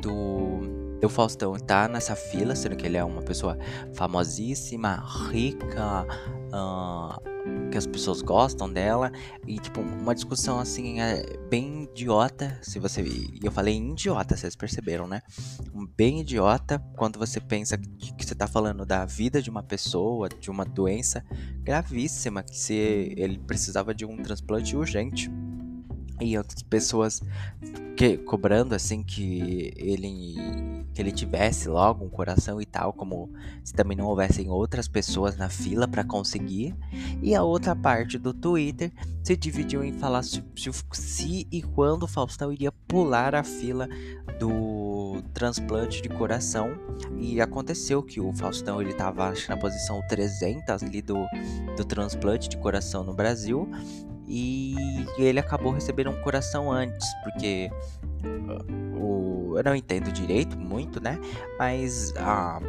do 0.00 0.72
o 1.04 1.08
Faustão 1.08 1.54
tá 1.56 1.88
nessa 1.88 2.14
fila, 2.14 2.54
sendo 2.54 2.76
que 2.76 2.86
ele 2.86 2.96
é 2.96 3.04
uma 3.04 3.22
pessoa 3.22 3.58
famosíssima, 3.92 5.04
rica, 5.30 6.06
uh, 6.54 7.31
que 7.70 7.78
as 7.78 7.86
pessoas 7.86 8.22
gostam 8.22 8.72
dela. 8.72 9.10
E 9.46 9.58
tipo 9.58 9.80
uma 9.80 10.14
discussão 10.14 10.58
assim 10.58 11.00
é 11.00 11.24
bem 11.50 11.84
idiota 11.84 12.58
se 12.62 12.78
você 12.78 13.02
eu 13.42 13.50
falei 13.50 13.76
idiota 13.76 14.36
vocês 14.36 14.56
perceberam 14.56 15.06
né? 15.06 15.22
Bem 15.96 16.20
idiota 16.20 16.78
quando 16.96 17.18
você 17.18 17.40
pensa 17.40 17.76
que, 17.76 18.14
que 18.14 18.24
você 18.24 18.34
tá 18.34 18.46
falando 18.46 18.84
da 18.86 19.04
vida 19.04 19.42
de 19.42 19.50
uma 19.50 19.62
pessoa 19.62 20.28
de 20.28 20.50
uma 20.50 20.64
doença 20.64 21.24
gravíssima 21.60 22.42
que 22.42 22.56
se 22.56 22.74
ele 22.74 23.38
precisava 23.38 23.94
de 23.94 24.04
um 24.04 24.16
transplante 24.22 24.76
urgente 24.76 25.30
e 26.20 26.36
outras 26.36 26.62
pessoas 26.62 27.22
que, 27.96 28.16
cobrando 28.18 28.74
assim 28.74 29.02
que 29.02 29.72
ele 29.76 30.36
que 30.92 31.00
ele 31.00 31.12
tivesse 31.12 31.68
logo 31.68 32.04
um 32.04 32.08
coração 32.08 32.60
e 32.60 32.66
tal, 32.66 32.92
como 32.92 33.30
se 33.64 33.72
também 33.72 33.96
não 33.96 34.06
houvessem 34.06 34.50
outras 34.50 34.86
pessoas 34.86 35.36
na 35.36 35.48
fila 35.48 35.88
para 35.88 36.04
conseguir. 36.04 36.74
E 37.22 37.34
a 37.34 37.42
outra 37.42 37.74
parte 37.74 38.18
do 38.18 38.34
Twitter 38.34 38.92
se 39.22 39.36
dividiu 39.36 39.82
em 39.82 39.92
falar 39.92 40.22
se, 40.22 40.42
se, 40.92 41.46
e 41.50 41.62
quando 41.62 42.02
o 42.02 42.08
Faustão 42.08 42.52
iria 42.52 42.70
pular 42.86 43.34
a 43.34 43.42
fila 43.42 43.88
do 44.38 45.22
transplante 45.32 46.02
de 46.02 46.08
coração. 46.10 46.70
E 47.18 47.40
aconteceu 47.40 48.02
que 48.02 48.20
o 48.20 48.32
Faustão 48.34 48.80
ele 48.80 48.90
estava 48.90 49.32
na 49.48 49.56
posição 49.56 50.02
300 50.08 50.82
ali 50.82 51.00
do, 51.00 51.24
do 51.76 51.84
transplante 51.84 52.48
de 52.48 52.58
coração 52.58 53.02
no 53.02 53.14
Brasil 53.14 53.66
e 54.26 54.74
ele 55.18 55.38
acabou 55.38 55.72
recebendo 55.72 56.10
um 56.10 56.20
coração 56.22 56.70
antes, 56.70 57.06
porque 57.22 57.70
uh, 58.24 58.98
o, 58.98 59.58
eu 59.58 59.64
não 59.64 59.74
entendo 59.74 60.10
direito 60.12 60.56
muito, 60.56 61.02
né? 61.02 61.18
Mas 61.58 62.12
ah, 62.16 62.60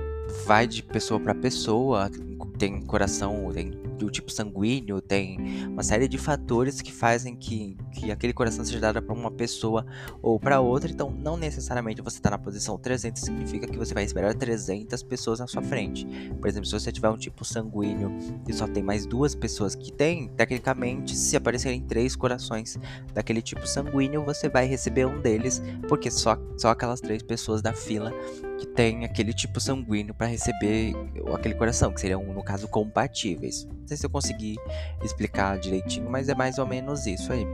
vai 0.45 0.67
de 0.67 0.81
pessoa 0.83 1.19
para 1.19 1.35
pessoa, 1.35 2.09
tem 2.57 2.81
coração, 2.81 3.51
tem 3.53 3.71
do 4.03 4.11
tipo 4.11 4.31
sanguíneo, 4.31 5.01
tem 5.01 5.67
uma 5.67 5.83
série 5.83 6.07
de 6.07 6.17
fatores 6.17 6.81
que 6.81 6.91
fazem 6.91 7.35
que, 7.35 7.75
que 7.91 8.03
que 8.03 8.11
aquele 8.11 8.33
coração 8.33 8.63
seja 8.65 8.79
dado 8.79 9.01
para 9.01 9.13
uma 9.13 9.31
pessoa 9.31 9.85
ou 10.21 10.39
para 10.39 10.59
outra. 10.59 10.91
Então, 10.91 11.09
não 11.09 11.37
necessariamente 11.37 12.01
você 12.01 12.19
tá 12.19 12.29
na 12.29 12.37
posição 12.37 12.77
300 12.77 13.21
significa 13.21 13.67
que 13.67 13.77
você 13.77 13.93
vai 13.93 14.03
esperar 14.03 14.33
300 14.33 15.01
pessoas 15.03 15.39
na 15.39 15.47
sua 15.47 15.61
frente. 15.61 16.05
Por 16.39 16.47
exemplo, 16.47 16.65
se 16.65 16.73
você 16.73 16.91
tiver 16.91 17.09
um 17.09 17.17
tipo 17.17 17.45
sanguíneo 17.45 18.11
e 18.47 18.53
só 18.53 18.67
tem 18.67 18.83
mais 18.83 19.05
duas 19.05 19.33
pessoas 19.33 19.73
que 19.75 19.91
tem, 19.91 20.27
tecnicamente, 20.29 21.15
se 21.15 21.35
aparecerem 21.35 21.81
três 21.81 22.15
corações 22.15 22.77
daquele 23.13 23.41
tipo 23.41 23.65
sanguíneo, 23.65 24.23
você 24.23 24.49
vai 24.49 24.65
receber 24.65 25.05
um 25.05 25.21
deles, 25.21 25.61
porque 25.87 26.11
só, 26.11 26.37
só 26.57 26.69
aquelas 26.69 26.99
três 26.99 27.23
pessoas 27.23 27.61
da 27.61 27.73
fila 27.73 28.11
que 28.57 28.67
tem 28.67 29.05
aquele 29.05 29.33
tipo 29.33 29.59
sanguíneo 29.59 30.13
para 30.13 30.27
receber 30.27 30.93
aquele 31.33 31.55
coração, 31.55 31.93
que 31.93 31.99
seriam, 32.01 32.23
no 32.23 32.43
caso, 32.43 32.67
compatíveis. 32.67 33.67
Sei 33.93 33.97
se 33.99 34.05
eu 34.07 34.09
consegui 34.09 34.57
explicar 35.03 35.59
direitinho, 35.59 36.09
mas 36.09 36.27
é 36.27 36.33
mais 36.33 36.57
ou 36.57 36.65
menos 36.65 37.05
isso 37.05 37.31
aí. 37.31 37.45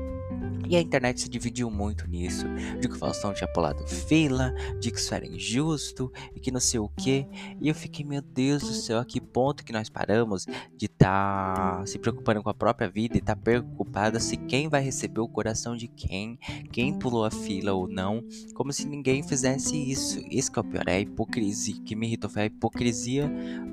E 0.70 0.76
a 0.76 0.80
internet 0.80 1.22
se 1.22 1.28
dividiu 1.28 1.72
muito 1.72 2.08
nisso, 2.08 2.46
de 2.80 2.88
que 2.88 2.94
o 2.94 2.98
Faustão 2.98 3.34
tinha 3.34 3.52
pulado 3.52 3.86
fila, 3.88 4.54
de 4.80 4.92
que 4.92 5.00
isso 5.00 5.16
era 5.16 5.26
injusto 5.26 6.14
e 6.36 6.40
que 6.40 6.52
não 6.52 6.60
sei 6.60 6.80
o 6.80 6.88
que. 6.90 7.26
E 7.60 7.68
eu 7.68 7.74
fiquei, 7.74 8.06
meu 8.06 8.22
Deus 8.22 8.62
do 8.62 8.74
céu, 8.74 9.00
a 9.00 9.06
que 9.06 9.20
ponto 9.20 9.66
que 9.66 9.74
nós 9.74 9.90
paramos 9.90 10.46
de 10.78 10.86
estar 10.86 11.80
tá 11.80 11.86
se 11.88 11.98
preocupando 11.98 12.44
com 12.44 12.52
a 12.52 12.54
própria 12.54 12.88
vida 12.88 13.16
e 13.16 13.20
estar 13.20 13.36
tá 13.36 13.42
preocupada 13.42 14.20
se 14.20 14.38
quem 14.38 14.70
vai 14.70 14.84
receber 14.84 15.22
o 15.22 15.28
coração 15.28 15.76
de 15.76 15.88
quem, 15.88 16.38
quem 16.72 16.94
pulou 16.94 17.26
a 17.26 17.32
fila 17.32 17.74
ou 17.74 17.88
não, 17.88 18.24
como 18.54 18.72
se 18.72 18.88
ninguém 18.88 19.24
fizesse 19.24 19.76
isso. 19.76 20.24
Isso 20.30 20.52
que 20.52 20.60
é 20.60 20.62
o 20.62 20.66
pior, 20.66 20.84
é 20.86 20.98
a 20.98 21.00
hipocrisia, 21.00 21.82
que 21.84 21.96
me 21.96 22.06
irritou 22.06 22.30
foi 22.30 22.44
a 22.44 22.46
hipocrisia 22.46 23.28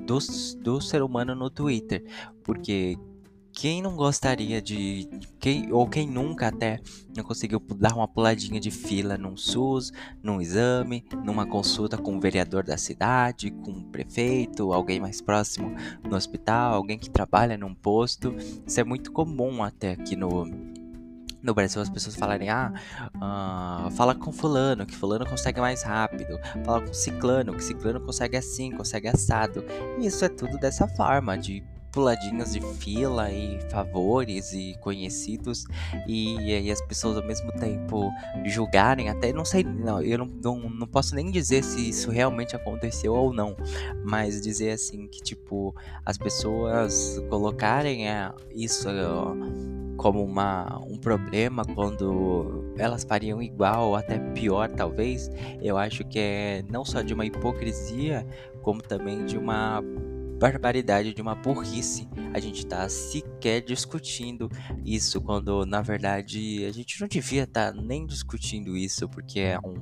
do, 0.07 0.17
do 0.63 0.81
ser 0.81 1.03
humano 1.03 1.35
no 1.35 1.51
Twitter. 1.51 2.03
Porque 2.43 2.97
quem 3.57 3.81
não 3.81 3.95
gostaria 3.95 4.61
de. 4.61 5.09
Quem, 5.39 5.73
ou 5.73 5.89
quem 5.89 6.07
nunca 6.07 6.49
até 6.49 6.79
não 7.15 7.23
conseguiu 7.23 7.59
dar 7.75 7.95
uma 7.95 8.07
puladinha 8.07 8.59
de 8.59 8.69
fila 8.69 9.17
num 9.17 9.35
SUS, 9.35 9.91
num 10.21 10.39
exame, 10.39 11.03
numa 11.25 11.43
consulta 11.43 11.97
com 11.97 12.15
o 12.15 12.19
vereador 12.19 12.63
da 12.63 12.77
cidade, 12.77 13.49
com 13.49 13.71
o 13.71 13.83
prefeito, 13.85 14.71
alguém 14.71 14.99
mais 14.99 15.21
próximo 15.21 15.75
no 16.07 16.15
hospital, 16.15 16.75
alguém 16.75 16.99
que 16.99 17.09
trabalha 17.09 17.57
num 17.57 17.73
posto. 17.73 18.35
Isso 18.63 18.79
é 18.79 18.83
muito 18.83 19.11
comum 19.11 19.63
até 19.63 19.93
aqui 19.93 20.15
no, 20.15 20.45
no 21.41 21.53
Brasil 21.55 21.81
as 21.81 21.89
pessoas 21.89 22.15
falarem, 22.15 22.49
ah, 22.49 22.71
uh, 23.15 23.89
fala 23.89 24.13
com 24.13 24.31
fulano, 24.31 24.85
que 24.85 24.95
fulano 24.95 25.25
consegue 25.27 25.59
mais 25.59 25.81
rápido, 25.81 26.39
fala 26.63 26.85
com 26.85 26.93
ciclano, 26.93 27.55
que 27.55 27.63
ciclano 27.63 28.01
consegue 28.01 28.37
assim, 28.37 28.69
consegue 28.69 29.07
assado. 29.07 29.65
E 29.99 30.05
isso 30.05 30.23
é 30.23 30.29
tudo 30.29 30.59
dessa 30.59 30.87
forma, 30.87 31.35
de 31.35 31.63
puladinhas 31.91 32.53
de 32.53 32.61
fila 32.75 33.31
e 33.31 33.59
favores 33.69 34.53
e 34.53 34.75
conhecidos 34.81 35.65
e, 36.07 36.35
e 36.39 36.71
as 36.71 36.81
pessoas 36.81 37.17
ao 37.17 37.23
mesmo 37.23 37.51
tempo 37.53 38.11
julgarem 38.45 39.09
até 39.09 39.33
não 39.33 39.45
sei 39.45 39.63
não 39.63 40.01
eu 40.01 40.17
não, 40.19 40.25
não, 40.25 40.69
não 40.69 40.87
posso 40.87 41.15
nem 41.15 41.31
dizer 41.31 41.63
se 41.63 41.89
isso 41.89 42.11
realmente 42.11 42.55
aconteceu 42.55 43.13
ou 43.13 43.33
não 43.33 43.55
mas 44.03 44.41
dizer 44.41 44.71
assim 44.71 45.07
que 45.07 45.21
tipo 45.21 45.75
as 46.05 46.17
pessoas 46.17 47.21
colocarem 47.29 48.09
é, 48.09 48.31
isso 48.53 48.87
como 49.97 50.23
uma, 50.23 50.79
um 50.87 50.97
problema 50.97 51.65
quando 51.65 52.73
elas 52.77 53.03
fariam 53.03 53.41
igual 53.41 53.89
ou 53.89 53.95
até 53.95 54.19
pior 54.19 54.69
talvez 54.69 55.31
eu 55.61 55.77
acho 55.77 56.03
que 56.05 56.19
é 56.19 56.63
não 56.69 56.85
só 56.85 57.01
de 57.01 57.13
uma 57.13 57.25
hipocrisia 57.25 58.25
como 58.61 58.81
também 58.81 59.25
de 59.25 59.37
uma 59.37 59.81
barbaridade, 60.37 61.13
de 61.13 61.21
uma 61.21 61.35
burrice 61.35 62.07
a 62.33 62.39
gente 62.39 62.65
tá 62.65 62.87
sequer 62.87 63.61
discutindo 63.61 64.49
isso, 64.85 65.19
quando 65.19 65.65
na 65.65 65.81
verdade 65.81 66.65
a 66.65 66.71
gente 66.71 66.99
não 67.01 67.07
devia 67.07 67.43
estar 67.43 67.73
tá 67.73 67.81
nem 67.81 68.05
discutindo 68.05 68.77
isso, 68.77 69.09
porque 69.09 69.39
é 69.39 69.59
um, 69.59 69.75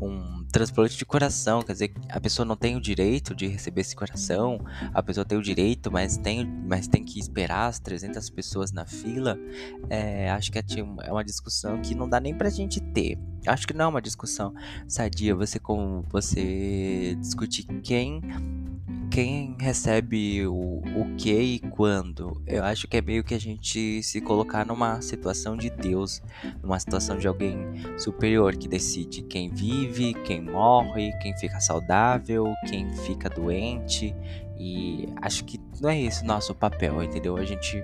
um 0.00 0.44
transplante 0.50 0.96
de 0.96 1.04
coração, 1.04 1.62
quer 1.62 1.72
dizer, 1.72 1.94
a 2.10 2.20
pessoa 2.20 2.44
não 2.44 2.56
tem 2.56 2.76
o 2.76 2.80
direito 2.80 3.34
de 3.34 3.46
receber 3.46 3.82
esse 3.82 3.94
coração, 3.94 4.58
a 4.92 5.02
pessoa 5.02 5.24
tem 5.24 5.38
o 5.38 5.42
direito, 5.42 5.90
mas 5.90 6.16
tem, 6.16 6.44
mas 6.44 6.88
tem 6.88 7.04
que 7.04 7.18
esperar 7.18 7.68
as 7.68 7.78
300 7.78 8.28
pessoas 8.30 8.72
na 8.72 8.86
fila. 8.86 9.38
É, 9.88 10.30
acho 10.30 10.50
que 10.50 10.58
é, 10.58 10.62
é 11.04 11.12
uma 11.12 11.24
discussão 11.24 11.80
que 11.80 11.94
não 11.94 12.08
dá 12.08 12.18
nem 12.18 12.34
pra 12.34 12.50
gente 12.50 12.80
ter. 12.80 13.18
Acho 13.46 13.66
que 13.66 13.74
não 13.74 13.84
é 13.84 13.88
uma 13.88 14.02
discussão 14.02 14.54
sadia 14.88 15.34
você 15.34 15.58
como 15.58 16.02
você 16.10 17.14
discutir 17.20 17.64
quem 17.82 18.20
quem 19.14 19.54
recebe 19.60 20.44
o, 20.44 20.52
o 20.52 21.14
que 21.16 21.32
e 21.32 21.60
quando, 21.60 22.42
eu 22.48 22.64
acho 22.64 22.88
que 22.88 22.96
é 22.96 23.00
meio 23.00 23.22
que 23.22 23.32
a 23.32 23.38
gente 23.38 24.02
se 24.02 24.20
colocar 24.20 24.66
numa 24.66 25.00
situação 25.00 25.56
de 25.56 25.70
Deus, 25.70 26.20
numa 26.60 26.80
situação 26.80 27.16
de 27.16 27.28
alguém 27.28 27.56
superior 27.96 28.56
que 28.56 28.66
decide 28.66 29.22
quem 29.22 29.50
vive, 29.50 30.14
quem 30.24 30.42
morre, 30.42 31.12
quem 31.22 31.32
fica 31.38 31.60
saudável, 31.60 32.52
quem 32.66 32.92
fica 33.06 33.30
doente. 33.30 34.12
E 34.58 35.08
acho 35.22 35.44
que 35.44 35.60
não 35.80 35.90
é 35.90 36.02
esse 36.02 36.24
o 36.24 36.26
nosso 36.26 36.52
papel, 36.52 37.00
entendeu? 37.00 37.36
A 37.36 37.44
gente 37.44 37.80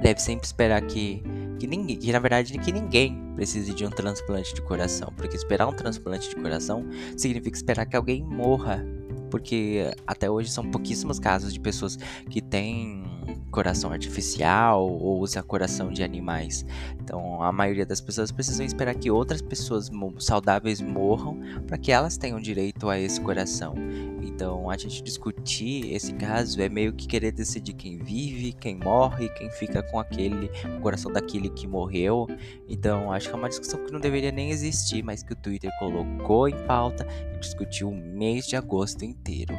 deve 0.00 0.22
sempre 0.22 0.46
esperar 0.46 0.80
que, 0.80 1.22
que 1.58 1.66
ninguém, 1.66 1.98
que 1.98 2.10
na 2.10 2.18
verdade 2.18 2.56
que 2.56 2.72
ninguém 2.72 3.30
precise 3.36 3.74
de 3.74 3.84
um 3.84 3.90
transplante 3.90 4.54
de 4.54 4.62
coração, 4.62 5.12
porque 5.14 5.36
esperar 5.36 5.66
um 5.66 5.74
transplante 5.74 6.30
de 6.30 6.36
coração 6.36 6.86
significa 7.14 7.58
esperar 7.58 7.84
que 7.84 7.94
alguém 7.94 8.24
morra 8.24 8.82
porque 9.30 9.90
até 10.06 10.30
hoje 10.30 10.50
são 10.50 10.70
pouquíssimos 10.70 11.18
casos 11.18 11.52
de 11.52 11.60
pessoas 11.60 11.96
que 12.28 12.40
têm 12.40 13.04
coração 13.50 13.90
artificial 13.90 14.88
ou 14.88 15.18
usa 15.20 15.42
coração 15.42 15.90
de 15.90 16.02
animais. 16.02 16.64
Então, 17.00 17.42
a 17.42 17.52
maioria 17.52 17.84
das 17.84 18.00
pessoas 18.00 18.30
precisam 18.30 18.64
esperar 18.64 18.94
que 18.94 19.10
outras 19.10 19.42
pessoas 19.42 19.90
saudáveis 20.18 20.80
morram 20.80 21.40
para 21.66 21.78
que 21.78 21.90
elas 21.90 22.16
tenham 22.16 22.40
direito 22.40 22.88
a 22.88 22.98
esse 22.98 23.20
coração. 23.20 23.74
Então, 24.22 24.70
a 24.70 24.76
gente 24.76 25.02
discutir 25.02 25.92
esse 25.92 26.12
caso 26.14 26.60
é 26.62 26.68
meio 26.68 26.92
que 26.92 27.06
querer 27.06 27.32
decidir 27.32 27.74
quem 27.74 27.98
vive, 27.98 28.52
quem 28.52 28.76
morre, 28.76 29.28
quem 29.30 29.50
fica 29.50 29.82
com 29.82 29.98
aquele 29.98 30.50
o 30.76 30.80
coração 30.80 31.12
daquele 31.12 31.50
que 31.50 31.66
morreu. 31.66 32.26
Então, 32.68 33.12
acho 33.12 33.28
que 33.28 33.34
é 33.34 33.38
uma 33.38 33.48
discussão 33.48 33.84
que 33.84 33.92
não 33.92 34.00
deveria 34.00 34.30
nem 34.30 34.50
existir, 34.50 35.02
mas 35.02 35.22
que 35.22 35.32
o 35.32 35.36
Twitter 35.36 35.70
colocou 35.78 36.48
em 36.48 36.66
pauta 36.66 37.06
e 37.34 37.38
discutiu 37.38 37.88
o 37.88 37.94
mês 37.94 38.46
de 38.46 38.56
agosto 38.56 39.04
inteiro. 39.04 39.54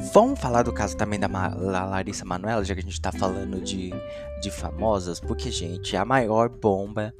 Vamos 0.00 0.38
falar 0.38 0.62
do 0.62 0.72
caso 0.72 0.96
também 0.96 1.18
da, 1.18 1.28
Ma 1.28 1.48
Larissa 1.48 2.24
Manoela, 2.24 2.64
já 2.64 2.72
que 2.72 2.80
a 2.80 2.84
gente 2.84 3.00
tá 3.00 3.10
falando 3.10 3.60
de, 3.60 3.90
de 4.40 4.50
famosas, 4.50 5.18
porque, 5.18 5.50
gente, 5.50 5.96
a 5.96 6.04
maior 6.04 6.48
bomba 6.48 7.12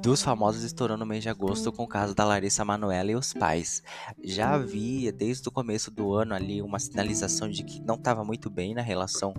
dos 0.00 0.22
famosos 0.22 0.62
estourou 0.62 0.96
no 0.96 1.04
mês 1.04 1.24
de 1.24 1.28
agosto 1.28 1.72
com 1.72 1.82
o 1.82 1.88
caso 1.88 2.14
da 2.14 2.24
Larissa 2.24 2.64
Manoela 2.64 3.10
e 3.10 3.16
os 3.16 3.32
pais. 3.32 3.82
Já 4.22 4.54
havia, 4.54 5.10
desde 5.10 5.48
o 5.48 5.52
começo 5.52 5.90
do 5.90 6.12
ano 6.14 6.34
ali, 6.34 6.62
uma 6.62 6.78
sinalização 6.78 7.50
de 7.50 7.64
que 7.64 7.80
não 7.82 7.96
estava 7.96 8.24
muito 8.24 8.48
bem 8.48 8.74
na 8.74 8.82
relação 8.82 9.34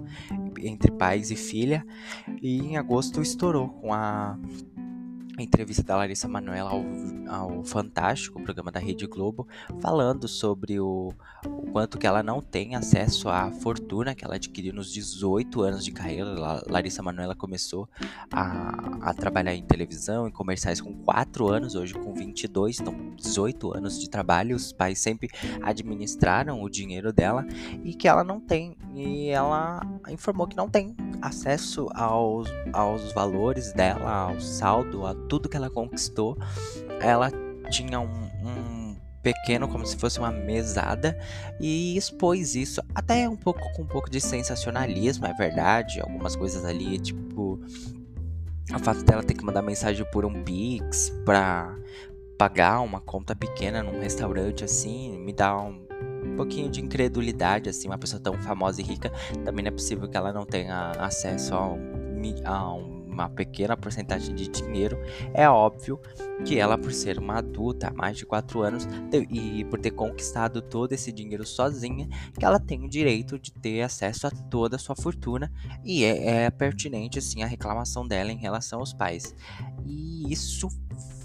entre 0.59 0.91
pais 0.91 1.31
e 1.31 1.37
filha, 1.37 1.85
e 2.41 2.59
em 2.59 2.77
agosto 2.77 3.21
estourou 3.21 3.69
com 3.69 3.93
a 3.93 4.37
a 5.41 5.43
entrevista 5.43 5.83
da 5.83 5.95
Larissa 5.95 6.27
Manoela 6.27 6.71
ao, 6.71 6.83
ao 7.27 7.63
Fantástico, 7.63 8.41
programa 8.41 8.71
da 8.71 8.79
Rede 8.79 9.07
Globo, 9.07 9.47
falando 9.79 10.27
sobre 10.27 10.79
o, 10.79 11.13
o, 11.45 11.71
quanto 11.71 11.97
que 11.97 12.05
ela 12.05 12.21
não 12.21 12.41
tem 12.41 12.75
acesso 12.75 13.29
à 13.29 13.51
fortuna 13.51 14.13
que 14.13 14.25
ela 14.25 14.35
adquiriu 14.35 14.73
nos 14.73 14.91
18 14.91 15.61
anos 15.61 15.85
de 15.85 15.91
carreira. 15.91 16.63
Larissa 16.67 17.01
Manoela 17.01 17.35
começou 17.35 17.87
a, 18.31 19.09
a 19.09 19.13
trabalhar 19.13 19.55
em 19.55 19.63
televisão, 19.63 20.27
em 20.27 20.31
comerciais 20.31 20.81
com 20.81 20.93
4 20.93 21.47
anos, 21.47 21.75
hoje 21.75 21.93
com 21.93 22.13
22, 22.13 22.79
então 22.79 22.93
18 23.15 23.77
anos 23.77 23.99
de 23.99 24.09
trabalho. 24.09 24.55
Os 24.55 24.71
pais 24.71 24.99
sempre 24.99 25.29
administraram 25.61 26.61
o 26.61 26.69
dinheiro 26.69 27.13
dela 27.13 27.45
e 27.83 27.93
que 27.93 28.07
ela 28.07 28.23
não 28.23 28.39
tem. 28.39 28.75
E 28.93 29.29
ela 29.29 29.81
informou 30.09 30.47
que 30.47 30.57
não 30.57 30.69
tem 30.69 30.95
acesso 31.21 31.87
aos, 31.93 32.49
aos 32.73 33.11
valores 33.13 33.71
dela, 33.73 34.29
ao 34.29 34.39
saldo, 34.39 35.05
a 35.05 35.13
tudo 35.13 35.47
que 35.47 35.55
ela 35.55 35.69
conquistou, 35.69 36.37
ela 36.99 37.31
tinha 37.69 37.99
um, 37.99 38.29
um 38.43 38.95
pequeno, 39.21 39.67
como 39.67 39.85
se 39.85 39.95
fosse 39.95 40.19
uma 40.19 40.31
mesada, 40.31 41.17
e 41.59 41.95
expôs 41.95 42.55
isso 42.55 42.81
até 42.95 43.27
um 43.29 43.35
pouco 43.35 43.61
com 43.73 43.83
um 43.83 43.87
pouco 43.87 44.09
de 44.09 44.19
sensacionalismo, 44.19 45.25
é 45.25 45.33
verdade. 45.33 45.99
Algumas 46.01 46.35
coisas 46.35 46.65
ali, 46.65 46.97
tipo, 46.99 47.59
o 48.73 48.79
fato 48.79 49.03
dela 49.03 49.23
ter 49.23 49.33
que 49.33 49.43
mandar 49.43 49.61
mensagem 49.61 50.05
por 50.11 50.25
um 50.25 50.43
Pix 50.43 51.11
pra 51.25 51.75
pagar 52.37 52.79
uma 52.81 53.01
conta 53.01 53.35
pequena 53.35 53.83
num 53.83 53.99
restaurante 53.99 54.63
assim, 54.63 55.17
me 55.19 55.33
dá 55.33 55.59
um 55.61 55.88
pouquinho 56.39 56.69
de 56.69 56.79
incredulidade, 56.79 57.67
assim, 57.69 57.89
uma 57.89 57.97
pessoa 57.97 58.21
tão 58.21 58.33
famosa 58.41 58.79
e 58.79 58.83
rica, 58.83 59.11
também 59.43 59.61
não 59.61 59.69
é 59.69 59.71
possível 59.71 60.07
que 60.07 60.15
ela 60.15 60.31
não 60.31 60.45
tenha 60.45 60.91
acesso 60.91 61.53
a 61.53 61.67
um, 61.67 61.77
a 62.45 62.73
um 62.73 62.98
uma 63.19 63.29
pequena 63.29 63.75
porcentagem 63.75 64.33
de 64.33 64.47
dinheiro, 64.47 64.97
é 65.33 65.47
óbvio 65.49 65.99
que 66.45 66.57
ela, 66.57 66.77
por 66.77 66.91
ser 66.93 67.19
uma 67.19 67.37
adulta 67.37 67.89
há 67.89 67.93
mais 67.93 68.17
de 68.17 68.25
4 68.25 68.61
anos 68.61 68.87
e 69.29 69.65
por 69.65 69.79
ter 69.79 69.91
conquistado 69.91 70.61
todo 70.61 70.93
esse 70.93 71.11
dinheiro 71.11 71.45
sozinha, 71.45 72.07
que 72.37 72.45
ela 72.45 72.59
tem 72.59 72.83
o 72.85 72.89
direito 72.89 73.37
de 73.37 73.51
ter 73.51 73.81
acesso 73.81 74.27
a 74.27 74.31
toda 74.31 74.77
a 74.77 74.79
sua 74.79 74.95
fortuna 74.95 75.51
e 75.83 76.03
é, 76.03 76.45
é 76.45 76.49
pertinente 76.49 77.19
assim 77.19 77.43
a 77.43 77.47
reclamação 77.47 78.07
dela 78.07 78.31
em 78.31 78.37
relação 78.37 78.79
aos 78.79 78.93
pais. 78.93 79.35
E 79.85 80.31
isso 80.31 80.69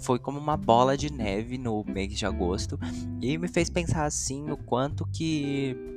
foi 0.01 0.19
como 0.19 0.37
uma 0.37 0.57
bola 0.57 0.95
de 0.95 1.11
neve 1.11 1.57
no 1.57 1.83
mês 1.83 2.13
de 2.17 2.25
agosto 2.25 2.79
e 3.21 3.37
me 3.37 3.47
fez 3.47 3.69
pensar 3.69 4.05
assim 4.05 4.51
o 4.51 4.57
quanto 4.57 5.05
que 5.07 5.94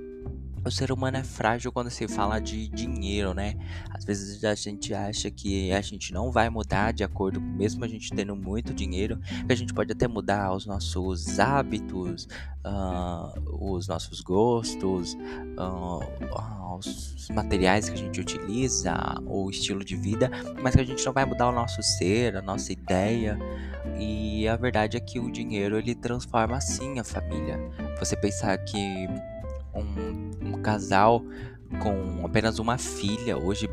o 0.68 0.70
ser 0.70 0.92
humano 0.92 1.16
é 1.16 1.24
frágil 1.24 1.72
quando 1.72 1.90
se 1.90 2.06
fala 2.06 2.38
de 2.38 2.68
dinheiro, 2.68 3.34
né? 3.34 3.54
Às 3.90 4.04
vezes 4.04 4.44
a 4.44 4.54
gente 4.54 4.94
acha 4.94 5.30
que 5.30 5.72
a 5.72 5.80
gente 5.80 6.12
não 6.12 6.30
vai 6.30 6.48
mudar 6.50 6.92
de 6.92 7.02
acordo, 7.02 7.40
mesmo 7.40 7.84
a 7.84 7.88
gente 7.88 8.12
tendo 8.14 8.36
muito 8.36 8.72
dinheiro, 8.72 9.18
que 9.46 9.52
a 9.52 9.56
gente 9.56 9.72
pode 9.74 9.92
até 9.92 10.06
mudar 10.06 10.54
os 10.54 10.66
nossos 10.66 11.40
hábitos, 11.40 12.28
uh, 12.64 13.74
os 13.74 13.88
nossos 13.88 14.20
gostos, 14.20 15.14
uh, 15.14 16.76
os 16.76 17.28
materiais 17.30 17.88
que 17.88 17.94
a 17.94 17.98
gente 17.98 18.20
utiliza, 18.20 18.94
o 19.26 19.50
estilo 19.50 19.84
de 19.84 19.96
vida, 19.96 20.30
mas 20.62 20.74
que 20.74 20.80
a 20.80 20.84
gente 20.84 21.04
não 21.04 21.12
vai 21.12 21.24
mudar 21.24 21.48
o 21.48 21.52
nosso 21.52 21.82
ser, 21.82 22.36
a 22.36 22.42
nossa 22.42 22.72
ideia. 22.72 23.38
E 23.98 24.46
a 24.46 24.56
verdade 24.56 24.96
é 24.96 25.00
que 25.00 25.18
o 25.18 25.30
dinheiro 25.30 25.78
ele 25.78 25.94
transforma 25.94 26.56
assim 26.56 26.98
a 26.98 27.04
família. 27.04 27.58
Você 27.98 28.16
pensar 28.16 28.56
que 28.58 29.08
um, 29.74 30.48
um 30.48 30.62
casal 30.62 31.22
com 31.80 32.24
apenas 32.24 32.58
uma 32.58 32.78
filha 32.78 33.36
hoje 33.36 33.68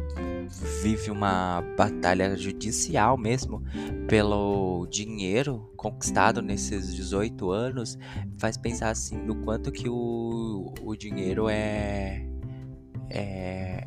vive 0.84 1.10
uma 1.10 1.64
batalha 1.78 2.36
judicial 2.36 3.18
mesmo 3.18 3.64
pelo 4.08 4.86
dinheiro 4.88 5.72
conquistado 5.76 6.42
nesses 6.42 6.94
18 6.94 7.52
anos 7.52 7.98
faz 8.38 8.58
pensar 8.58 8.90
assim 8.90 9.18
no 9.18 9.36
quanto 9.38 9.72
que 9.72 9.90
o, 9.90 10.74
o 10.82 10.96
dinheiro 10.96 11.48
é 11.50 12.28
é 13.10 13.86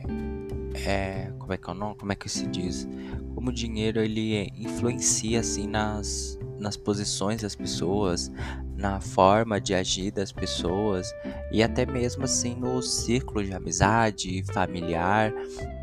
é 0.74 1.32
como 1.48 1.54
é 1.54 1.56
que 1.56 1.70
é 1.70 1.72
o 1.72 1.74
nome? 1.74 1.96
Como 1.96 2.12
é 2.12 2.14
que 2.14 2.28
se 2.28 2.46
diz? 2.46 2.86
Como 3.34 3.48
o 3.48 3.52
dinheiro 3.52 4.00
ele 4.00 4.52
influencia 4.54 5.40
assim 5.40 5.66
nas 5.66 6.37
nas 6.58 6.76
posições 6.76 7.42
das 7.42 7.54
pessoas, 7.54 8.30
na 8.76 9.00
forma 9.00 9.60
de 9.60 9.74
agir 9.74 10.10
das 10.10 10.32
pessoas 10.32 11.12
e 11.50 11.62
até 11.62 11.84
mesmo 11.84 12.24
assim 12.24 12.54
no 12.54 12.80
círculo 12.82 13.44
de 13.44 13.52
amizade, 13.52 14.42
familiar 14.52 15.32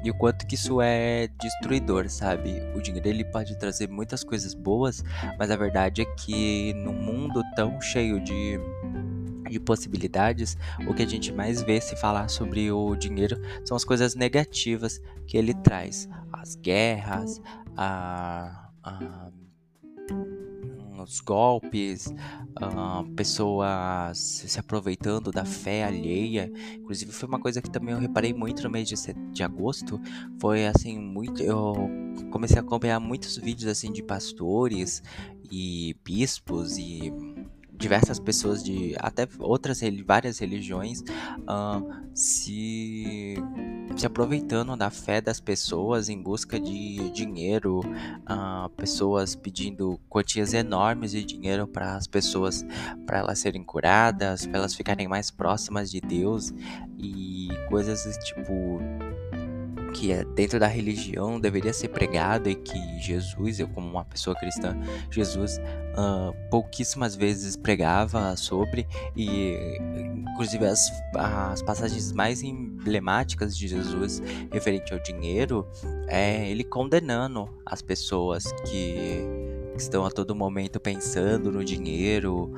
e 0.03 0.09
o 0.09 0.13
quanto 0.13 0.45
que 0.45 0.55
isso 0.55 0.81
é 0.81 1.27
destruidor, 1.41 2.09
sabe? 2.09 2.61
O 2.75 2.81
dinheiro 2.81 3.07
ele 3.07 3.25
pode 3.25 3.57
trazer 3.57 3.89
muitas 3.89 4.23
coisas 4.23 4.53
boas, 4.53 5.03
mas 5.37 5.51
a 5.51 5.55
verdade 5.55 6.01
é 6.01 6.05
que 6.05 6.73
no 6.73 6.93
mundo 6.93 7.41
tão 7.55 7.79
cheio 7.81 8.23
de 8.23 8.59
de 9.49 9.59
possibilidades, 9.59 10.57
o 10.87 10.93
que 10.93 11.03
a 11.03 11.07
gente 11.07 11.31
mais 11.31 11.61
vê 11.61 11.79
se 11.79 11.95
falar 11.95 12.29
sobre 12.29 12.71
o 12.71 12.95
dinheiro 12.95 13.39
são 13.63 13.77
as 13.77 13.85
coisas 13.85 14.15
negativas 14.15 14.99
que 15.27 15.37
ele 15.37 15.53
traz, 15.53 16.09
as 16.33 16.55
guerras, 16.55 17.39
a, 17.77 18.69
a 18.83 19.31
os 21.05 21.21
golpes, 21.21 22.07
uh, 22.07 23.09
pessoas 23.15 24.17
se 24.17 24.59
aproveitando 24.59 25.31
da 25.31 25.45
fé 25.45 25.85
alheia. 25.85 26.51
Inclusive 26.73 27.11
foi 27.11 27.29
uma 27.29 27.39
coisa 27.39 27.61
que 27.61 27.69
também 27.69 27.93
eu 27.93 27.99
reparei 27.99 28.33
muito 28.33 28.63
no 28.63 28.69
mês 28.69 28.89
de, 28.89 28.95
de 29.31 29.43
agosto. 29.43 29.99
Foi 30.39 30.65
assim, 30.65 30.99
muito. 30.99 31.41
Eu 31.41 31.73
comecei 32.31 32.57
a 32.57 32.61
acompanhar 32.61 32.99
muitos 32.99 33.37
vídeos 33.37 33.69
assim 33.69 33.91
de 33.91 34.03
pastores 34.03 35.01
e 35.51 35.95
bispos 36.03 36.77
e 36.77 37.13
diversas 37.77 38.19
pessoas 38.19 38.63
de 38.63 38.95
até 38.99 39.27
outras 39.39 39.81
várias 40.05 40.39
religiões 40.39 41.01
uh, 41.01 41.85
se 42.13 43.35
se 43.95 44.05
aproveitando 44.05 44.75
da 44.75 44.89
fé 44.89 45.21
das 45.21 45.39
pessoas 45.39 46.09
em 46.09 46.21
busca 46.21 46.59
de 46.59 47.09
dinheiro, 47.11 47.79
uh, 47.79 48.69
pessoas 48.75 49.35
pedindo 49.35 49.99
quantias 50.09 50.53
enormes 50.53 51.11
de 51.11 51.23
dinheiro 51.23 51.65
para 51.65 51.95
as 51.95 52.05
pessoas 52.05 52.65
para 53.05 53.19
elas 53.19 53.39
serem 53.39 53.63
curadas, 53.63 54.45
para 54.45 54.59
elas 54.59 54.75
ficarem 54.75 55.07
mais 55.07 55.31
próximas 55.31 55.89
de 55.89 56.01
Deus 56.01 56.53
e 56.97 57.47
coisas 57.69 58.03
tipo 58.25 58.79
que 59.95 60.11
é 60.11 60.25
dentro 60.25 60.59
da 60.59 60.67
religião 60.67 61.39
deveria 61.39 61.71
ser 61.71 61.87
pregado 61.87 62.49
e 62.49 62.55
que 62.55 62.77
Jesus, 62.99 63.59
eu 63.59 63.67
como 63.69 63.89
uma 63.89 64.03
pessoa 64.03 64.35
cristã, 64.35 64.77
Jesus 65.09 65.57
uh, 65.57 66.35
pouquíssimas 66.49 67.15
vezes 67.15 67.55
pregava 67.55 68.35
sobre 68.35 68.85
e 69.15 69.77
inclusive 70.17 70.65
as, 70.65 70.91
as 71.15 71.61
passagens 71.61 72.11
mais 72.11 72.43
emblemáticas 72.43 73.57
de 73.57 73.69
Jesus 73.69 74.21
referente 74.51 74.93
ao 74.93 74.99
dinheiro 74.99 75.65
é 76.07 76.49
ele 76.49 76.65
condenando 76.65 77.47
as 77.65 77.81
pessoas 77.81 78.43
que, 78.69 79.25
estão 79.77 80.05
a 80.05 80.11
todo 80.11 80.33
momento 80.33 80.79
pensando 80.79 81.51
no 81.51 81.63
dinheiro, 81.63 82.49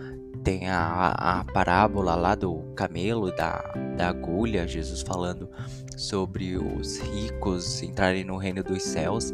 tem 0.44 0.70
a, 0.70 1.40
a 1.40 1.44
parábola 1.46 2.16
lá 2.16 2.36
do 2.36 2.60
camelo, 2.76 3.36
da, 3.36 3.60
da 3.98 4.10
agulha, 4.10 4.68
Jesus 4.68 5.02
falando 5.02 5.50
sobre 5.98 6.56
os 6.58 7.00
ricos 7.00 7.82
entrarem 7.82 8.24
no 8.24 8.38
reino 8.38 8.64
dos 8.64 8.84
céus. 8.84 9.34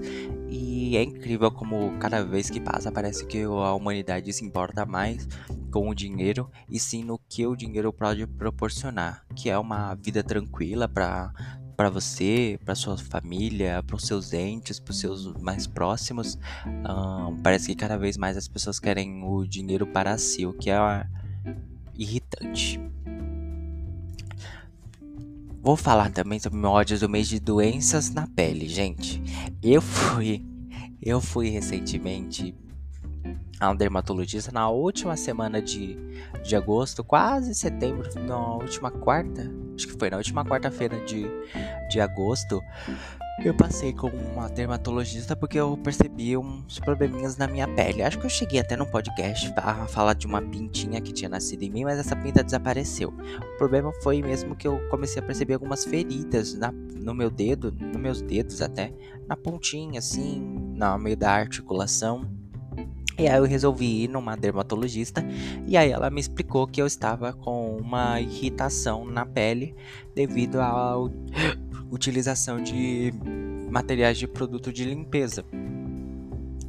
E 0.50 0.96
é 0.98 1.04
incrível 1.04 1.52
como 1.52 1.98
cada 2.00 2.24
vez 2.24 2.50
que 2.50 2.60
passa 2.60 2.92
parece 2.92 3.26
que 3.26 3.44
a 3.44 3.74
humanidade 3.74 4.32
se 4.32 4.46
importa 4.46 4.86
mais 4.86 5.28
com 5.72 5.90
o 5.90 5.96
dinheiro 5.96 6.50
e 6.70 6.80
sim 6.80 7.04
no 7.04 7.20
que 7.28 7.46
o 7.46 7.56
dinheiro 7.56 7.92
pode 7.92 8.26
proporcionar, 8.26 9.26
que 9.36 9.50
é 9.50 9.58
uma 9.58 9.96
vida 9.96 10.24
tranquila 10.24 10.88
para 10.88 11.34
para 11.76 11.90
você, 11.90 12.60
para 12.64 12.76
sua 12.76 12.96
família, 12.98 13.82
para 13.82 13.96
os 13.96 14.06
seus 14.06 14.32
entes, 14.32 14.80
para 14.80 14.92
os 14.92 15.00
seus 15.00 15.34
mais 15.42 15.66
próximos. 15.66 16.38
parece 17.42 17.68
que 17.68 17.76
cada 17.76 17.98
vez 17.98 18.16
mais 18.16 18.38
as 18.38 18.48
pessoas 18.48 18.80
querem 18.80 19.24
o 19.24 19.44
dinheiro 19.46 19.88
para 19.88 20.18
si, 20.20 20.46
o 20.46 20.54
que 20.54 20.70
é 20.70 21.08
irritante. 21.96 22.80
Vou 25.64 25.78
falar 25.78 26.12
também 26.12 26.38
sobre 26.40 26.60
meu 26.60 26.72
ódio 26.72 27.00
do 27.00 27.08
mês 27.08 27.26
de 27.26 27.40
doenças 27.40 28.10
na 28.10 28.28
pele, 28.28 28.68
gente. 28.68 29.24
Eu 29.64 29.82
fui, 29.82 30.46
eu 31.02 31.22
fui 31.22 31.48
recentemente 31.48 32.54
a 33.58 33.70
um 33.70 33.76
dermatologista 33.76 34.52
na 34.52 34.70
última 34.70 35.16
semana 35.16 35.62
de, 35.62 35.96
de 36.44 36.54
agosto, 36.54 37.02
quase 37.02 37.56
setembro, 37.56 38.10
na 38.26 38.56
última 38.56 38.92
quarta, 38.92 39.50
acho 39.74 39.88
que 39.88 39.98
foi 39.98 40.10
na 40.10 40.18
última 40.18 40.44
quarta-feira 40.44 41.00
de, 41.06 41.26
de 41.90 42.02
agosto. 42.02 42.60
Eu 43.40 43.54
passei 43.54 43.92
com 43.92 44.08
uma 44.08 44.48
dermatologista 44.48 45.36
porque 45.36 45.60
eu 45.60 45.76
percebi 45.78 46.38
uns 46.38 46.80
probleminhas 46.80 47.36
na 47.36 47.48
minha 47.48 47.68
pele. 47.68 48.04
Acho 48.04 48.20
que 48.20 48.26
eu 48.26 48.30
cheguei 48.30 48.60
até 48.60 48.78
no 48.78 48.86
podcast 48.86 49.52
a 49.58 49.88
falar 49.88 50.14
de 50.14 50.28
uma 50.28 50.42
pintinha 50.42 51.02
que 51.02 51.12
tinha 51.12 51.28
nascido 51.28 51.64
em 51.64 51.70
mim, 51.70 51.84
mas 51.84 51.98
essa 51.98 52.16
pinta 52.16 52.44
desapareceu. 52.44 53.10
O 53.10 53.58
problema 53.58 53.92
foi 54.04 54.22
mesmo 54.22 54.56
que 54.56 54.68
eu 54.68 54.80
comecei 54.90 55.22
a 55.22 55.26
perceber 55.26 55.56
algumas 55.56 55.84
feridas 55.84 56.54
na, 56.54 56.72
no 56.72 57.14
meu 57.16 57.32
dedo, 57.32 57.72
nos 57.72 58.00
meus 58.00 58.22
dedos 58.22 58.62
até, 58.62 58.94
na 59.28 59.36
pontinha 59.36 59.98
assim, 59.98 60.40
no 60.40 60.98
meio 61.00 61.18
da 61.18 61.32
articulação. 61.32 62.30
E 63.18 63.28
aí 63.28 63.38
eu 63.38 63.46
resolvi 63.46 64.04
ir 64.04 64.08
numa 64.08 64.36
dermatologista 64.36 65.24
e 65.68 65.76
aí 65.76 65.92
ela 65.92 66.10
me 66.10 66.20
explicou 66.20 66.68
que 66.68 66.82
eu 66.82 66.88
estava 66.88 67.34
com 67.34 67.78
uma 67.78 68.22
irritação 68.22 69.06
na 69.06 69.26
pele 69.26 69.76
devido 70.16 70.60
à 70.60 70.96
utilização 71.94 72.62
de 72.62 73.14
materiais 73.70 74.18
de 74.18 74.28
produto 74.28 74.74
de 74.74 74.84
limpeza. 74.84 75.46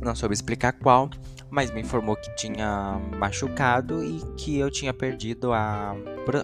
Não 0.01 0.15
soube 0.15 0.35
explicar 0.35 0.75
qual, 0.75 1.09
mas 1.49 1.71
me 1.71 1.81
informou 1.81 2.15
que 2.15 2.31
tinha 2.37 3.01
machucado 3.19 4.05
e 4.05 4.21
que 4.37 4.59
eu 4.59 4.71
tinha 4.71 4.93
perdido 4.93 5.51
a, 5.53 5.97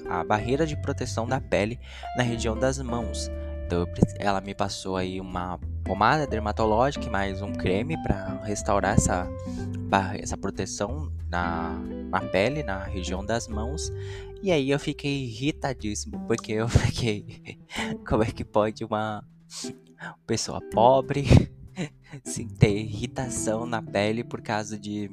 a 0.08 0.24
barreira 0.24 0.66
de 0.66 0.80
proteção 0.80 1.26
da 1.26 1.38
pele 1.38 1.78
na 2.16 2.22
região 2.22 2.58
das 2.58 2.78
mãos. 2.78 3.30
Então 3.66 3.86
ela 4.18 4.40
me 4.40 4.54
passou 4.54 4.96
aí 4.96 5.20
uma 5.20 5.60
pomada 5.84 6.26
dermatológica 6.26 7.04
e 7.04 7.10
mais 7.10 7.42
um 7.42 7.52
creme 7.52 8.02
para 8.02 8.40
restaurar 8.44 8.94
essa, 8.94 9.28
essa 10.18 10.38
proteção 10.38 11.12
na, 11.28 11.78
na 12.08 12.20
pele, 12.20 12.62
na 12.62 12.82
região 12.84 13.24
das 13.24 13.46
mãos. 13.46 13.92
E 14.42 14.50
aí 14.50 14.70
eu 14.70 14.78
fiquei 14.78 15.24
irritadíssimo, 15.24 16.26
porque 16.26 16.52
eu 16.52 16.68
fiquei. 16.70 17.58
Como 18.08 18.22
é 18.22 18.30
que 18.30 18.44
pode 18.44 18.84
uma 18.84 19.24
pessoa 20.26 20.60
pobre 20.70 21.24
sim 22.24 22.48
ter 22.48 22.80
irritação 22.80 23.66
na 23.66 23.82
pele 23.82 24.24
por 24.24 24.40
causa 24.40 24.78
de 24.78 25.10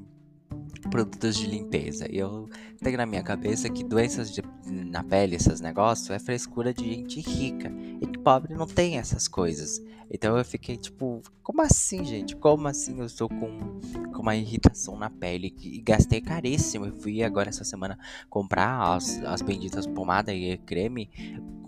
produtos 0.89 1.35
de 1.35 1.45
limpeza. 1.45 2.07
Eu 2.09 2.49
tenho 2.81 2.97
na 2.97 3.05
minha 3.05 3.23
cabeça 3.23 3.69
que 3.69 3.83
doenças 3.83 4.31
de, 4.31 4.41
na 4.71 5.03
pele, 5.03 5.35
esses 5.35 5.61
negócios, 5.61 6.09
é 6.09 6.19
frescura 6.19 6.73
de 6.73 6.83
gente 6.83 7.19
rica. 7.19 7.71
E 8.01 8.07
que 8.07 8.19
pobre 8.19 8.53
não 8.53 8.67
tem 8.67 8.97
essas 8.97 9.27
coisas. 9.27 9.81
Então 10.09 10.37
eu 10.37 10.45
fiquei 10.45 10.77
tipo, 10.77 11.21
como 11.43 11.61
assim, 11.61 12.03
gente? 12.05 12.35
Como 12.35 12.67
assim 12.67 12.99
eu 12.99 13.05
estou 13.05 13.27
com, 13.27 13.79
com 14.13 14.21
uma 14.21 14.35
irritação 14.35 14.97
na 14.97 15.09
pele? 15.09 15.53
E 15.61 15.81
gastei 15.81 16.21
caríssimo. 16.21 16.85
Eu 16.85 16.93
fui 16.93 17.21
agora 17.23 17.49
essa 17.49 17.63
semana 17.63 17.97
comprar 18.29 18.95
as, 18.95 19.21
as 19.23 19.41
benditas 19.41 19.85
pomada 19.85 20.33
e 20.33 20.57
creme. 20.57 21.09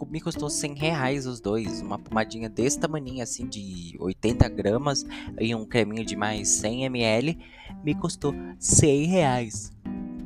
Me 0.10 0.22
custou 0.22 0.50
100 0.50 0.76
reais 0.76 1.26
os 1.28 1.42
dois. 1.42 1.82
Uma 1.82 2.00
pomadinha 2.00 2.50
desse 2.50 2.80
tamanho, 2.80 3.22
assim, 3.22 3.46
de 3.46 3.96
80 4.00 4.48
gramas. 4.50 5.06
E 5.40 5.54
um 5.54 5.66
creminho 5.66 6.06
de 6.06 6.16
mais 6.16 6.48
100 6.50 6.86
ml. 6.86 7.38
Me 7.84 7.94
custou 7.94 8.34
100 8.58 9.06
reais 9.06 9.79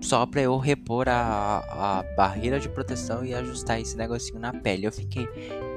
só 0.03 0.25
pra 0.25 0.41
eu 0.41 0.57
repor 0.57 1.07
a, 1.09 1.63
a 1.69 2.03
barreira 2.15 2.59
de 2.59 2.69
proteção 2.69 3.25
e 3.25 3.33
ajustar 3.33 3.79
esse 3.79 3.95
negocinho 3.97 4.39
na 4.39 4.53
pele. 4.53 4.85
Eu 4.85 4.91
fiquei. 4.91 5.27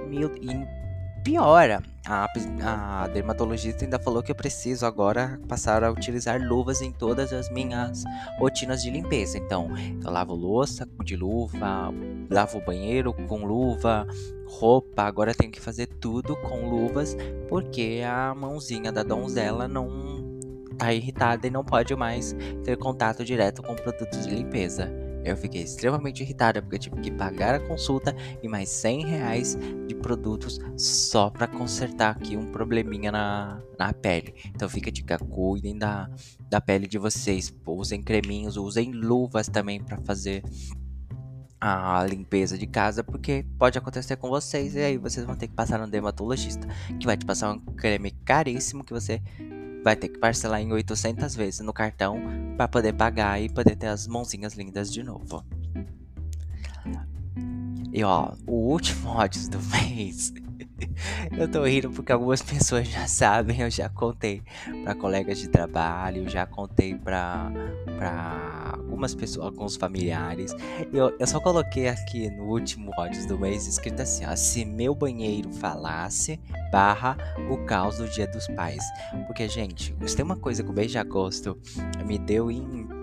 Meu, 0.08 0.34
e 0.36 0.86
piora. 1.26 1.82
A, 2.08 2.28
a 2.62 3.08
dermatologista 3.08 3.84
ainda 3.84 3.98
falou 3.98 4.22
que 4.22 4.30
eu 4.30 4.34
preciso 4.36 4.86
agora 4.86 5.40
passar 5.48 5.82
a 5.82 5.90
utilizar 5.90 6.40
luvas 6.40 6.80
em 6.80 6.92
todas 6.92 7.32
as 7.32 7.50
minhas 7.50 8.04
rotinas 8.38 8.80
de 8.80 8.92
limpeza. 8.92 9.36
Então, 9.36 9.68
eu 10.04 10.08
lavo 10.08 10.32
louça 10.32 10.88
de 11.04 11.16
luva, 11.16 11.92
lavo 12.30 12.58
o 12.58 12.64
banheiro 12.64 13.12
com 13.12 13.44
luva, 13.44 14.06
roupa, 14.46 15.02
agora 15.02 15.34
tenho 15.34 15.50
que 15.50 15.60
fazer 15.60 15.86
tudo 15.86 16.36
com 16.36 16.70
luvas, 16.70 17.16
porque 17.48 18.02
a 18.06 18.32
mãozinha 18.32 18.92
da 18.92 19.02
donzela 19.02 19.66
não 19.66 20.15
tá 20.76 20.92
irritada 20.92 21.46
e 21.46 21.50
não 21.50 21.64
pode 21.64 21.94
mais 21.94 22.34
ter 22.64 22.76
contato 22.76 23.24
direto 23.24 23.62
com 23.62 23.74
produtos 23.74 24.26
de 24.26 24.34
limpeza. 24.34 24.90
Eu 25.26 25.36
fiquei 25.36 25.62
extremamente 25.62 26.22
irritada 26.22 26.62
porque 26.62 26.78
tive 26.78 27.00
que 27.00 27.10
pagar 27.10 27.56
a 27.56 27.60
consulta 27.60 28.14
e 28.40 28.46
mais 28.46 28.68
100 28.68 29.06
reais 29.06 29.58
de 29.88 29.94
produtos 29.96 30.60
só 30.76 31.30
para 31.30 31.48
consertar 31.48 32.10
aqui 32.10 32.36
um 32.36 32.52
probleminha 32.52 33.10
na, 33.10 33.60
na 33.76 33.92
pele. 33.92 34.34
Então 34.54 34.68
fica 34.68 34.92
dica, 34.92 35.18
cuidem 35.18 35.76
da, 35.76 36.08
da 36.48 36.60
pele 36.60 36.86
de 36.86 36.96
vocês. 36.96 37.52
Usem 37.66 38.00
creminhos, 38.00 38.56
usem 38.56 38.92
luvas 38.92 39.48
também 39.48 39.82
para 39.82 39.98
fazer 39.98 40.44
a 41.60 42.06
limpeza 42.08 42.56
de 42.56 42.66
casa, 42.66 43.02
porque 43.02 43.44
pode 43.58 43.76
acontecer 43.76 44.14
com 44.16 44.28
vocês 44.28 44.76
e 44.76 44.78
aí 44.78 44.96
vocês 44.96 45.26
vão 45.26 45.34
ter 45.34 45.48
que 45.48 45.54
passar 45.54 45.78
no 45.80 45.88
dermatologista, 45.88 46.68
que 47.00 47.06
vai 47.06 47.16
te 47.16 47.26
passar 47.26 47.50
um 47.50 47.58
creme 47.58 48.12
caríssimo 48.24 48.84
que 48.84 48.92
você 48.92 49.20
vai 49.87 49.94
ter 49.94 50.09
que 50.09 50.18
parcelar 50.18 50.61
em 50.61 50.72
800 50.72 51.37
vezes 51.37 51.61
no 51.61 51.72
cartão 51.72 52.20
para 52.57 52.66
poder 52.66 52.92
pagar 52.92 53.40
e 53.40 53.49
poder 53.49 53.77
ter 53.77 53.87
as 53.87 54.09
mãozinhas 54.09 54.55
lindas 54.55 54.92
de 54.92 55.01
novo. 55.01 55.44
E 57.92 58.03
ó, 58.03 58.33
o 58.49 58.72
último 58.72 59.11
ódio 59.14 59.49
do 59.49 59.61
mês. 59.62 60.35
eu 61.38 61.49
tô 61.49 61.62
rindo 61.62 61.88
porque 61.90 62.11
algumas 62.11 62.42
pessoas 62.42 62.88
já 62.88 63.07
sabem, 63.07 63.61
eu 63.61 63.70
já 63.70 63.88
contei 63.88 64.42
para 64.83 64.96
colegas 64.96 65.38
de 65.38 65.46
trabalho, 65.46 66.29
já 66.29 66.44
contei 66.44 66.96
para 66.96 67.53
algumas 68.96 69.14
pessoas, 69.14 69.46
alguns 69.46 69.76
familiares. 69.76 70.52
Eu, 70.92 71.14
eu 71.18 71.26
só 71.26 71.38
coloquei 71.38 71.88
aqui 71.88 72.30
no 72.30 72.44
último 72.44 72.90
ódio 72.98 73.28
do 73.28 73.38
mês 73.38 73.66
escrito 73.66 74.00
assim, 74.00 74.24
ó, 74.24 74.35
se 74.35 74.64
meu 74.64 74.94
banheiro 74.94 75.52
falasse, 75.52 76.40
barra 76.72 77.16
o 77.50 77.59
caos 77.66 77.98
do 77.98 78.09
dia 78.09 78.26
dos 78.26 78.48
pais. 78.48 78.82
Porque, 79.26 79.46
gente, 79.48 79.94
se 80.06 80.16
tem 80.16 80.24
uma 80.24 80.37
coisa 80.37 80.62
que 80.62 80.70
o 80.70 80.72
mês 80.72 80.90
de 80.90 80.98
agosto 80.98 81.59
me 82.04 82.18
deu 82.18 82.50
em 82.50 82.96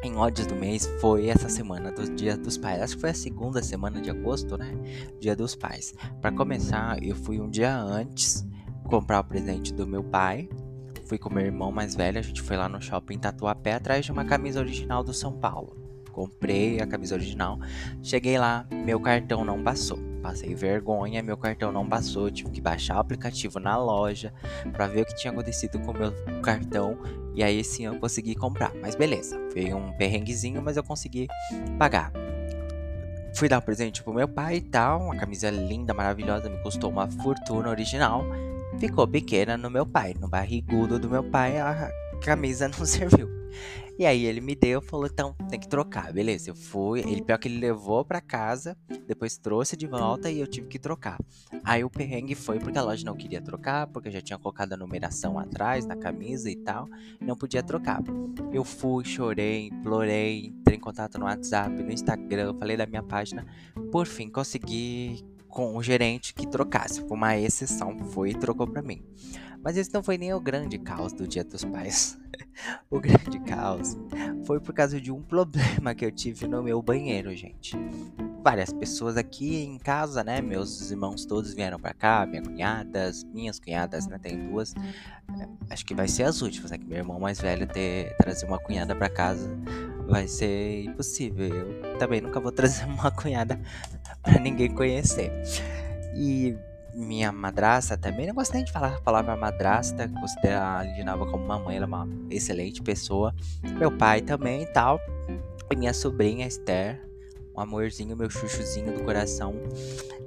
em 0.00 0.14
ódios 0.14 0.46
do 0.46 0.54
mês 0.54 0.86
foi 1.00 1.26
essa 1.26 1.48
semana 1.48 1.90
do 1.90 2.14
Dia 2.14 2.36
dos 2.36 2.56
Pais. 2.56 2.80
Acho 2.80 2.94
que 2.94 3.00
foi 3.00 3.10
a 3.10 3.14
segunda 3.14 3.60
semana 3.60 4.00
de 4.00 4.08
agosto, 4.08 4.56
né? 4.56 4.72
Dia 5.18 5.34
dos 5.34 5.56
Pais. 5.56 5.92
Para 6.20 6.30
começar, 6.30 7.02
eu 7.02 7.16
fui 7.16 7.40
um 7.40 7.50
dia 7.50 7.76
antes 7.76 8.46
comprar 8.84 9.18
o 9.18 9.24
presente 9.24 9.74
do 9.74 9.84
meu 9.88 10.04
pai 10.04 10.48
fui 11.08 11.16
com 11.16 11.32
meu 11.32 11.44
irmão 11.44 11.72
mais 11.72 11.94
velho, 11.94 12.18
a 12.18 12.22
gente 12.22 12.42
foi 12.42 12.56
lá 12.56 12.68
no 12.68 12.82
shopping 12.82 13.18
Tatuapé 13.18 13.72
atrás 13.72 14.04
de 14.04 14.12
uma 14.12 14.26
camisa 14.26 14.60
original 14.60 15.02
do 15.02 15.14
São 15.14 15.32
Paulo. 15.32 15.74
Comprei 16.12 16.80
a 16.80 16.86
camisa 16.86 17.14
original, 17.14 17.58
cheguei 18.02 18.38
lá, 18.38 18.66
meu 18.70 19.00
cartão 19.00 19.44
não 19.44 19.62
passou. 19.62 19.98
Passei 20.20 20.54
vergonha, 20.54 21.22
meu 21.22 21.36
cartão 21.36 21.72
não 21.72 21.88
passou, 21.88 22.30
tive 22.30 22.50
que 22.50 22.60
baixar 22.60 22.96
o 22.96 22.98
aplicativo 22.98 23.58
na 23.58 23.78
loja 23.78 24.34
para 24.72 24.86
ver 24.86 25.02
o 25.02 25.06
que 25.06 25.14
tinha 25.14 25.32
acontecido 25.32 25.78
com 25.78 25.92
o 25.92 25.98
meu 25.98 26.12
cartão 26.42 26.98
e 27.34 27.42
aí 27.42 27.64
sim 27.64 27.86
eu 27.86 27.98
consegui 27.98 28.34
comprar. 28.34 28.74
Mas 28.82 28.94
beleza, 28.94 29.40
foi 29.52 29.72
um 29.72 29.92
perrenguezinho, 29.92 30.60
mas 30.60 30.76
eu 30.76 30.84
consegui 30.84 31.28
pagar. 31.78 32.12
Fui 33.34 33.48
dar 33.48 33.58
um 33.58 33.62
presente 33.62 34.02
pro 34.02 34.12
meu 34.12 34.28
pai 34.28 34.56
e 34.56 34.60
tal, 34.60 35.00
uma 35.02 35.16
camisa 35.16 35.48
linda, 35.48 35.94
maravilhosa, 35.94 36.50
me 36.50 36.58
custou 36.58 36.90
uma 36.90 37.08
fortuna 37.08 37.70
original 37.70 38.24
ficou 38.78 39.06
pequena 39.06 39.56
no 39.56 39.70
meu 39.70 39.84
pai. 39.84 40.14
No 40.18 40.28
barrigudo 40.28 40.98
do 40.98 41.10
meu 41.10 41.24
pai, 41.24 41.58
a 41.58 41.90
camisa 42.22 42.68
não 42.78 42.84
serviu. 42.86 43.28
E 43.98 44.06
aí 44.06 44.26
ele 44.26 44.40
me 44.40 44.54
deu, 44.54 44.80
falou, 44.80 45.06
então 45.06 45.34
tem 45.50 45.58
que 45.58 45.66
trocar, 45.66 46.12
beleza. 46.12 46.50
Eu 46.50 46.54
fui, 46.54 47.00
ele 47.00 47.20
pior 47.20 47.36
que 47.36 47.48
ele 47.48 47.58
levou 47.58 48.04
para 48.04 48.20
casa, 48.20 48.76
depois 49.08 49.36
trouxe 49.36 49.76
de 49.76 49.88
volta 49.88 50.30
e 50.30 50.38
eu 50.38 50.46
tive 50.46 50.68
que 50.68 50.78
trocar. 50.78 51.18
Aí 51.64 51.82
o 51.82 51.90
perrengue 51.90 52.36
foi 52.36 52.60
porque 52.60 52.78
a 52.78 52.82
loja 52.82 53.04
não 53.04 53.16
queria 53.16 53.42
trocar, 53.42 53.88
porque 53.88 54.08
já 54.08 54.20
tinha 54.20 54.38
colocado 54.38 54.72
a 54.72 54.76
numeração 54.76 55.36
atrás 55.36 55.84
na 55.84 55.96
camisa 55.96 56.48
e 56.48 56.54
tal, 56.54 56.88
não 57.20 57.36
podia 57.36 57.60
trocar. 57.60 58.00
Eu 58.52 58.62
fui, 58.62 59.04
chorei, 59.04 59.66
implorei, 59.66 60.46
entrei 60.46 60.76
em 60.76 60.80
contato 60.80 61.18
no 61.18 61.24
WhatsApp, 61.24 61.82
no 61.82 61.90
Instagram, 61.90 62.54
falei 62.56 62.76
da 62.76 62.86
minha 62.86 63.02
página, 63.02 63.44
por 63.90 64.06
fim 64.06 64.30
consegui 64.30 65.24
com 65.58 65.74
o 65.74 65.82
gerente 65.82 66.32
que 66.32 66.46
trocasse. 66.46 67.02
Uma 67.10 67.36
exceção, 67.36 67.98
foi 68.12 68.30
e 68.30 68.34
trocou 68.34 68.64
para 68.64 68.80
mim. 68.80 69.02
Mas 69.60 69.76
esse 69.76 69.92
não 69.92 70.04
foi 70.04 70.16
nem 70.16 70.32
o 70.32 70.38
grande 70.38 70.78
caos 70.78 71.12
do 71.12 71.26
Dia 71.26 71.42
dos 71.42 71.64
Pais. 71.64 72.16
o 72.88 73.00
grande 73.00 73.40
caos 73.40 73.96
foi 74.44 74.60
por 74.60 74.72
causa 74.72 75.00
de 75.00 75.10
um 75.10 75.20
problema 75.20 75.96
que 75.96 76.04
eu 76.04 76.12
tive 76.12 76.46
no 76.46 76.62
meu 76.62 76.80
banheiro, 76.80 77.34
gente. 77.34 77.76
Várias 78.40 78.72
pessoas 78.72 79.16
aqui 79.16 79.64
em 79.64 79.78
casa, 79.78 80.22
né? 80.22 80.40
Meus 80.40 80.92
irmãos 80.92 81.24
todos 81.24 81.52
vieram 81.54 81.80
para 81.80 81.92
cá, 81.92 82.24
minhas 82.24 82.46
cunhadas, 82.46 83.24
minhas 83.24 83.58
cunhadas, 83.58 84.06
né? 84.06 84.16
Tem 84.16 84.38
duas. 84.48 84.76
É, 84.76 85.48
acho 85.70 85.84
que 85.84 85.92
vai 85.92 86.06
ser 86.06 86.22
as 86.22 86.40
últimas, 86.40 86.70
né? 86.70 86.78
Que 86.78 86.86
meu 86.86 86.98
irmão 86.98 87.18
mais 87.18 87.40
velho 87.40 87.66
ter 87.66 88.16
trazer 88.18 88.46
uma 88.46 88.60
cunhada 88.60 88.94
para 88.94 89.10
casa 89.10 89.50
vai 90.08 90.26
ser 90.26 90.84
impossível. 90.84 91.48
Eu 91.48 91.98
também 91.98 92.20
nunca 92.20 92.40
vou 92.40 92.50
trazer 92.52 92.84
uma 92.88 93.10
cunhada 93.10 93.60
para 94.28 94.40
ninguém 94.40 94.70
conhecer. 94.70 95.32
E 96.14 96.56
minha 96.94 97.30
madrasta 97.32 97.96
também, 97.96 98.26
não 98.26 98.34
gosto 98.34 98.52
nem 98.54 98.64
de 98.64 98.72
falar 98.72 98.96
a 98.96 99.00
palavra 99.00 99.36
madrasta, 99.36 100.08
considero 100.08 100.60
a 100.60 100.82
Lindinava 100.82 101.26
como 101.26 101.46
mamãe, 101.46 101.76
ela 101.76 101.84
é 101.84 101.88
uma 101.88 102.08
excelente 102.30 102.82
pessoa. 102.82 103.34
Meu 103.78 103.90
pai 103.90 104.20
também 104.20 104.62
e 104.62 104.66
tal. 104.66 105.00
E 105.70 105.76
minha 105.76 105.92
sobrinha 105.92 106.46
Esther, 106.46 107.00
um 107.54 107.60
amorzinho, 107.60 108.16
meu 108.16 108.28
chuchuzinho 108.28 108.92
do 108.92 109.04
coração. 109.04 109.54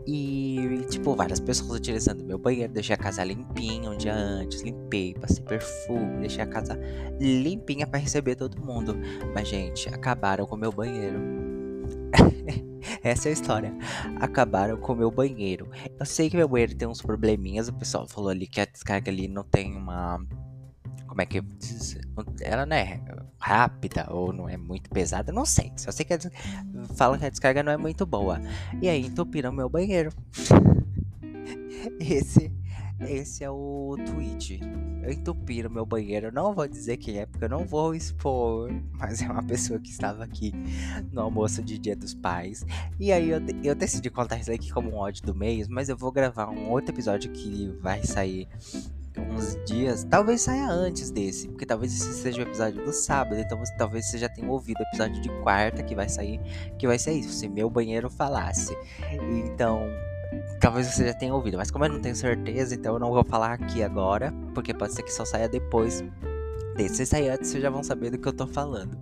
E, 0.08 0.84
tipo, 0.90 1.16
várias 1.16 1.40
pessoas 1.40 1.78
utilizando 1.78 2.24
meu 2.24 2.38
banheiro. 2.38 2.74
Deixei 2.74 2.96
a 2.96 2.98
casa 2.98 3.24
limpinha 3.24 3.90
um 3.90 3.98
dia 3.98 4.14
antes. 4.14 4.62
Limpei, 4.62 5.14
passei 5.14 5.44
perfume. 5.44 6.22
Deixei 6.22 6.44
a 6.44 6.48
casa 6.48 6.80
limpinha 7.20 7.86
para 7.86 8.00
receber 8.00 8.36
todo 8.36 8.60
mundo. 8.60 8.98
Mas, 9.34 9.48
gente, 9.48 9.90
acabaram 9.90 10.46
com 10.46 10.56
meu 10.56 10.72
banheiro. 10.72 11.20
Essa 13.04 13.30
é 13.30 13.32
a 13.32 13.34
história. 13.34 13.74
Acabaram 14.20 14.78
com 14.78 14.94
o 14.94 14.96
meu 14.96 15.10
banheiro. 15.12 15.70
Eu 16.00 16.06
sei 16.06 16.30
que 16.30 16.38
meu 16.38 16.48
banheiro 16.48 16.76
tem 16.76 16.88
uns 16.88 17.02
probleminhas. 17.02 17.68
O 17.68 17.74
pessoal 17.74 18.08
falou 18.08 18.30
ali 18.30 18.46
que 18.48 18.62
a 18.62 18.66
descarga 18.66 19.12
ali 19.12 19.28
não 19.28 19.44
tem 19.44 19.76
uma. 19.76 20.24
Como 21.08 21.22
é 21.22 21.26
que 21.26 21.42
diz? 21.42 21.98
Ela 22.42 22.66
não 22.66 22.76
é 22.76 23.02
rápida 23.40 24.08
ou 24.10 24.32
não 24.32 24.48
é 24.48 24.56
muito 24.56 24.90
pesada. 24.90 25.32
Não 25.32 25.46
sei. 25.46 25.72
Só 25.76 25.92
sei 25.92 26.06
que 26.06 26.18
des... 26.18 26.32
fala 26.96 27.18
que 27.18 27.26
a 27.26 27.30
descarga 27.30 27.64
não 27.64 27.72
é 27.72 27.78
muito 27.78 28.06
boa. 28.06 28.40
E 28.82 28.88
aí 28.88 29.08
entupiram 29.08 29.52
meu 29.52 29.68
banheiro. 29.68 30.12
Esse 32.00 32.52
esse 33.08 33.44
é 33.44 33.50
o 33.50 33.96
tweet. 34.06 34.60
Eu 35.04 35.12
entupi 35.12 35.68
meu 35.68 35.86
banheiro. 35.86 36.32
Não 36.32 36.54
vou 36.54 36.68
dizer 36.68 36.98
quem 36.98 37.20
é, 37.20 37.26
porque 37.26 37.46
eu 37.46 37.50
não 37.50 37.66
vou 37.66 37.96
expor. 37.96 38.72
Mas 38.94 39.22
é 39.22 39.26
uma 39.26 39.44
pessoa 39.44 39.80
que 39.80 39.90
estava 39.90 40.24
aqui 40.24 40.54
no 41.12 41.22
almoço 41.22 41.64
de 41.64 41.78
Dia 41.78 41.96
dos 41.96 42.14
Pais. 42.14 42.66
E 43.00 43.12
aí 43.12 43.30
eu, 43.30 43.40
eu 43.64 43.76
decidi 43.76 44.10
contar 44.10 44.38
isso 44.38 44.52
aqui 44.52 44.72
como 44.72 44.92
um 44.92 44.96
ódio 44.96 45.26
do 45.26 45.36
mês. 45.36 45.68
Mas 45.68 45.90
eu 45.90 45.98
vou 45.98 46.12
gravar 46.12 46.50
um 46.50 46.70
outro 46.70 46.94
episódio 46.94 47.32
que 47.32 47.76
vai 47.82 48.04
sair 48.04 48.48
uns 49.18 49.58
dias. 49.66 50.04
Talvez 50.04 50.42
saia 50.42 50.70
antes 50.70 51.10
desse. 51.10 51.48
Porque 51.48 51.66
talvez 51.66 51.94
esse 51.94 52.14
seja 52.14 52.40
o 52.40 52.44
episódio 52.44 52.84
do 52.84 52.94
sábado. 52.94 53.40
Então 53.40 53.58
você, 53.58 53.76
talvez 53.78 54.06
você 54.06 54.18
já 54.18 54.30
tenha 54.30 54.50
ouvido 54.50 54.80
o 54.80 54.84
episódio 54.84 55.22
de 55.22 55.30
quarta 55.42 55.82
que 55.82 55.96
vai 55.96 56.08
sair. 56.08 56.40
Que 56.78 56.86
vai 56.86 57.00
ser 57.00 57.14
isso. 57.14 57.32
Se 57.32 57.50
meu 57.50 57.70
banheiro 57.70 58.10
falasse. 58.10 58.76
Então 59.46 59.88
Talvez 60.60 60.88
você 60.88 61.08
já 61.08 61.14
tenha 61.14 61.34
ouvido, 61.34 61.58
mas 61.58 61.72
como 61.72 61.86
eu 61.86 61.90
não 61.90 62.00
tenho 62.00 62.16
certeza, 62.16 62.76
então 62.76 62.94
eu 62.94 63.00
não 63.00 63.12
vou 63.12 63.24
falar 63.24 63.54
aqui 63.54 63.84
agora, 63.84 64.34
porque 64.54 64.74
pode 64.74 64.94
ser 64.94 65.04
que 65.04 65.12
só 65.12 65.26
saia 65.26 65.50
depois 65.50 66.04
Se 66.90 67.06
sair 67.06 67.30
antes, 67.30 67.50
vocês 67.50 67.62
já 67.62 67.70
vão 67.70 67.84
saber 67.84 68.10
do 68.10 68.18
que 68.18 68.28
eu 68.28 68.34
tô 68.34 68.48
falando. 68.48 68.98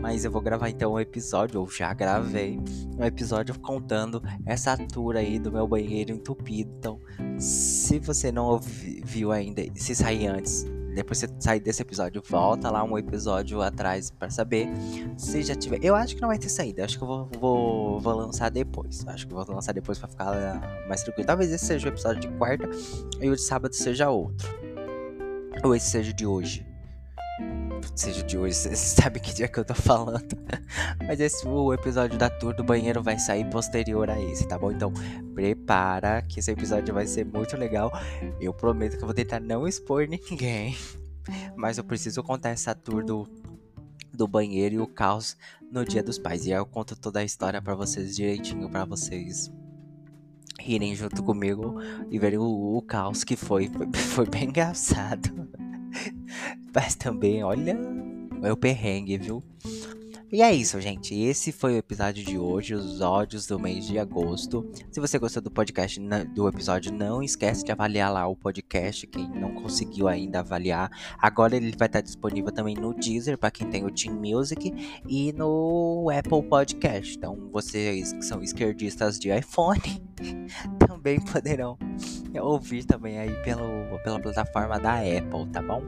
Mas 0.00 0.24
eu 0.24 0.30
vou 0.30 0.40
gravar 0.40 0.70
então 0.70 0.92
um 0.92 1.00
episódio, 1.00 1.60
ou 1.60 1.68
já 1.68 1.92
gravei, 1.92 2.58
um 2.96 3.04
episódio 3.04 3.58
contando 3.58 4.22
essa 4.46 4.76
tour 4.76 5.16
aí 5.16 5.38
do 5.38 5.52
meu 5.52 5.66
banheiro 5.66 6.12
entupido. 6.12 6.70
Então, 6.78 7.00
se 7.38 7.98
você 7.98 8.30
não 8.32 8.46
ouvi, 8.46 9.02
viu 9.04 9.32
ainda, 9.32 9.62
se 9.74 9.94
sair 9.94 10.26
antes, 10.26 10.64
depois 10.98 11.18
você 11.18 11.28
sair 11.38 11.60
desse 11.60 11.80
episódio, 11.80 12.20
volta 12.28 12.70
lá 12.70 12.82
um 12.82 12.98
episódio 12.98 13.62
atrás 13.62 14.10
para 14.10 14.30
saber 14.30 14.68
se 15.16 15.42
já 15.42 15.54
tiver. 15.54 15.78
Eu 15.82 15.94
acho 15.94 16.16
que 16.16 16.20
não 16.20 16.28
vai 16.28 16.38
ter 16.38 16.48
saída. 16.48 16.84
Acho 16.84 16.98
que 16.98 17.04
eu 17.04 17.08
vou, 17.08 17.30
vou, 17.38 18.00
vou 18.00 18.14
lançar 18.14 18.50
depois. 18.50 19.06
Acho 19.06 19.26
que 19.26 19.32
vou 19.32 19.44
lançar 19.48 19.72
depois 19.72 19.98
para 19.98 20.08
ficar 20.08 20.86
mais 20.88 21.02
tranquilo. 21.02 21.26
Talvez 21.26 21.52
esse 21.52 21.66
seja 21.66 21.86
o 21.86 21.92
episódio 21.92 22.20
de 22.20 22.28
quarta 22.36 22.68
e 23.20 23.30
o 23.30 23.36
de 23.36 23.42
sábado 23.42 23.74
seja 23.74 24.10
outro. 24.10 24.48
Ou 25.62 25.74
esse 25.74 25.88
seja 25.88 26.12
de 26.12 26.26
hoje 26.26 26.67
seja 27.94 28.22
de 28.22 28.38
hoje, 28.38 28.54
você 28.58 28.76
sabe 28.76 29.20
que 29.20 29.34
dia 29.34 29.48
que 29.48 29.58
eu 29.58 29.64
tô 29.64 29.74
falando. 29.74 30.36
Mas 31.06 31.20
esse 31.20 31.46
o 31.46 31.72
episódio 31.72 32.18
da 32.18 32.30
tour 32.30 32.54
do 32.54 32.64
banheiro 32.64 33.02
vai 33.02 33.18
sair 33.18 33.48
posterior 33.50 34.08
a 34.10 34.20
esse, 34.20 34.46
tá 34.46 34.58
bom? 34.58 34.70
Então, 34.70 34.92
prepara 35.34 36.22
que 36.22 36.40
esse 36.40 36.50
episódio 36.50 36.94
vai 36.94 37.06
ser 37.06 37.24
muito 37.24 37.56
legal. 37.56 37.92
Eu 38.40 38.52
prometo 38.52 38.96
que 38.96 39.02
eu 39.02 39.06
vou 39.06 39.14
tentar 39.14 39.40
não 39.40 39.66
expor 39.66 40.06
ninguém. 40.08 40.76
Mas 41.56 41.78
eu 41.78 41.84
preciso 41.84 42.22
contar 42.22 42.50
essa 42.50 42.74
tour 42.74 43.04
do, 43.04 43.28
do 44.12 44.26
banheiro 44.26 44.74
e 44.76 44.78
o 44.78 44.86
caos 44.86 45.36
no 45.70 45.84
Dia 45.84 46.02
dos 46.02 46.18
Pais. 46.18 46.46
E 46.46 46.52
aí 46.52 46.58
eu 46.58 46.66
conto 46.66 46.96
toda 46.96 47.20
a 47.20 47.24
história 47.24 47.60
para 47.60 47.74
vocês 47.74 48.16
direitinho, 48.16 48.68
para 48.70 48.84
vocês 48.84 49.52
rirem 50.58 50.94
junto 50.94 51.22
comigo 51.22 51.76
e 52.10 52.18
verem 52.18 52.38
o, 52.38 52.76
o 52.76 52.82
caos 52.82 53.24
que 53.24 53.36
foi. 53.36 53.68
Foi, 53.68 53.86
foi 53.92 54.26
bem 54.26 54.44
engraçado. 54.44 55.48
Mas 56.80 56.94
também, 56.94 57.42
olha, 57.42 57.76
é 58.40 58.52
o 58.52 58.56
perrengue, 58.56 59.18
viu? 59.18 59.42
E 60.30 60.42
é 60.42 60.52
isso, 60.52 60.78
gente. 60.78 61.18
Esse 61.18 61.50
foi 61.50 61.72
o 61.72 61.78
episódio 61.78 62.22
de 62.22 62.36
hoje, 62.36 62.74
os 62.74 63.00
ódios 63.00 63.46
do 63.46 63.58
mês 63.58 63.86
de 63.86 63.98
agosto. 63.98 64.70
Se 64.92 65.00
você 65.00 65.18
gostou 65.18 65.40
do 65.40 65.50
podcast, 65.50 65.98
do 66.34 66.46
episódio, 66.46 66.92
não 66.92 67.22
esquece 67.22 67.64
de 67.64 67.72
avaliar 67.72 68.12
lá 68.12 68.28
o 68.28 68.36
podcast. 68.36 69.06
Quem 69.06 69.26
não 69.26 69.54
conseguiu 69.54 70.06
ainda 70.06 70.40
avaliar, 70.40 70.90
agora 71.18 71.56
ele 71.56 71.74
vai 71.74 71.86
estar 71.86 72.02
disponível 72.02 72.52
também 72.52 72.74
no 72.74 72.92
Deezer 72.92 73.38
para 73.38 73.50
quem 73.50 73.70
tem 73.70 73.86
o 73.86 73.90
Team 73.90 74.16
Music 74.16 74.70
e 75.08 75.32
no 75.32 76.10
Apple 76.10 76.46
Podcast. 76.46 77.16
Então, 77.16 77.48
vocês 77.50 78.12
que 78.12 78.22
são 78.22 78.42
esquerdistas 78.42 79.18
de 79.18 79.34
iPhone 79.34 79.80
também 80.78 81.18
poderão 81.20 81.78
ouvir 82.38 82.84
também 82.84 83.18
aí 83.18 83.32
pelo, 83.42 83.98
pela 84.04 84.20
plataforma 84.20 84.78
da 84.78 84.96
Apple, 84.96 85.48
tá 85.52 85.62
bom? 85.62 85.82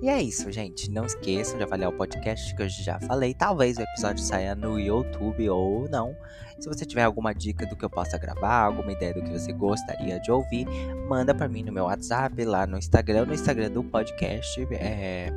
E 0.00 0.08
é 0.08 0.22
isso, 0.22 0.50
gente. 0.50 0.90
Não 0.90 1.04
esqueçam 1.04 1.58
de 1.58 1.64
avaliar 1.64 1.90
o 1.90 1.96
podcast 1.96 2.54
que 2.54 2.62
eu 2.62 2.68
já 2.68 2.98
falei. 3.00 3.34
Talvez 3.34 3.78
o 3.82 3.84
episódio 3.84 4.22
saia 4.22 4.54
no 4.54 4.78
YouTube 4.78 5.48
ou 5.48 5.88
não. 5.88 6.16
Se 6.58 6.68
você 6.68 6.84
tiver 6.84 7.02
alguma 7.02 7.34
dica 7.34 7.66
do 7.66 7.74
que 7.74 7.84
eu 7.84 7.90
possa 7.90 8.16
gravar, 8.16 8.66
alguma 8.66 8.92
ideia 8.92 9.12
do 9.12 9.22
que 9.22 9.30
você 9.30 9.52
gostaria 9.52 10.20
de 10.20 10.30
ouvir, 10.30 10.66
manda 11.08 11.34
para 11.34 11.48
mim 11.48 11.62
no 11.62 11.72
meu 11.72 11.84
WhatsApp, 11.84 12.44
lá 12.44 12.66
no 12.66 12.78
Instagram, 12.78 13.26
no 13.26 13.34
Instagram 13.34 13.70
do 13.70 13.82
podcast. 13.82 14.64
É, 14.70 15.28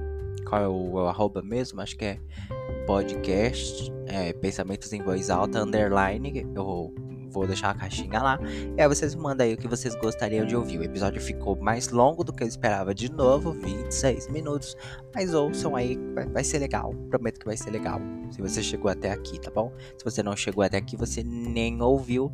qual 0.48 0.62
é 0.62 0.68
o, 0.68 0.92
o 0.92 1.08
arroba 1.08 1.42
mesmo? 1.42 1.82
Acho 1.82 1.98
que 1.98 2.06
é 2.06 2.20
podcast, 2.86 3.92
é, 4.06 4.34
pensamentos 4.34 4.94
em 4.94 5.02
voz 5.02 5.30
alta, 5.32 5.64
underline. 5.64 6.46
Eu 6.56 6.94
vou 7.36 7.48
deixar 7.48 7.72
a 7.72 7.74
caixinha 7.74 8.22
lá. 8.22 8.40
E 8.78 8.82
aí 8.82 8.88
vocês 8.88 9.14
mandam 9.14 9.46
aí 9.46 9.54
o 9.54 9.58
que 9.58 9.68
vocês 9.68 9.94
gostariam 9.96 10.46
de 10.46 10.56
ouvir. 10.56 10.80
O 10.80 10.84
episódio 10.84 11.22
ficou 11.22 11.56
mais 11.58 11.90
longo 11.90 12.24
do 12.24 12.32
que 12.32 12.44
eu 12.44 12.48
esperava 12.48 12.96
de 12.96 13.12
novo, 13.12 13.52
26 13.52 14.30
minutos. 14.30 14.76
Mas 15.14 15.34
ouçam 15.34 15.76
aí, 15.76 15.98
vai, 16.14 16.26
vai 16.28 16.44
ser 16.44 16.60
legal. 16.60 16.94
Prometo 17.10 17.40
que 17.40 17.46
vai 17.46 17.58
ser 17.58 17.72
legal. 17.72 18.00
Se 18.32 18.42
você 18.42 18.64
chegou 18.64 18.90
até 18.90 19.12
aqui, 19.12 19.40
tá 19.40 19.52
bom? 19.52 19.72
Se 19.98 20.04
você 20.04 20.24
não 20.24 20.36
chegou 20.36 20.64
até 20.64 20.78
aqui, 20.78 20.96
você 20.96 21.24
nem 21.24 21.82
ouviu. 21.82 22.32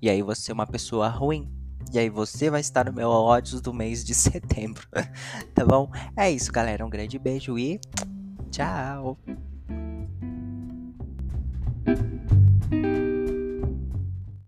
E 0.00 0.10
aí 0.10 0.22
você 0.22 0.50
é 0.50 0.54
uma 0.54 0.66
pessoa 0.66 1.08
ruim. 1.08 1.48
E 1.92 1.98
aí 1.98 2.10
você 2.10 2.50
vai 2.50 2.60
estar 2.60 2.86
no 2.86 2.92
meu 2.92 3.08
ódios 3.08 3.60
do 3.60 3.72
mês 3.72 4.04
de 4.04 4.14
setembro. 4.14 4.86
tá 5.54 5.64
bom? 5.64 5.90
É 6.16 6.30
isso, 6.30 6.50
galera. 6.50 6.84
Um 6.84 6.90
grande 6.90 7.18
beijo 7.18 7.58
e 7.58 7.80
tchau. 8.50 9.16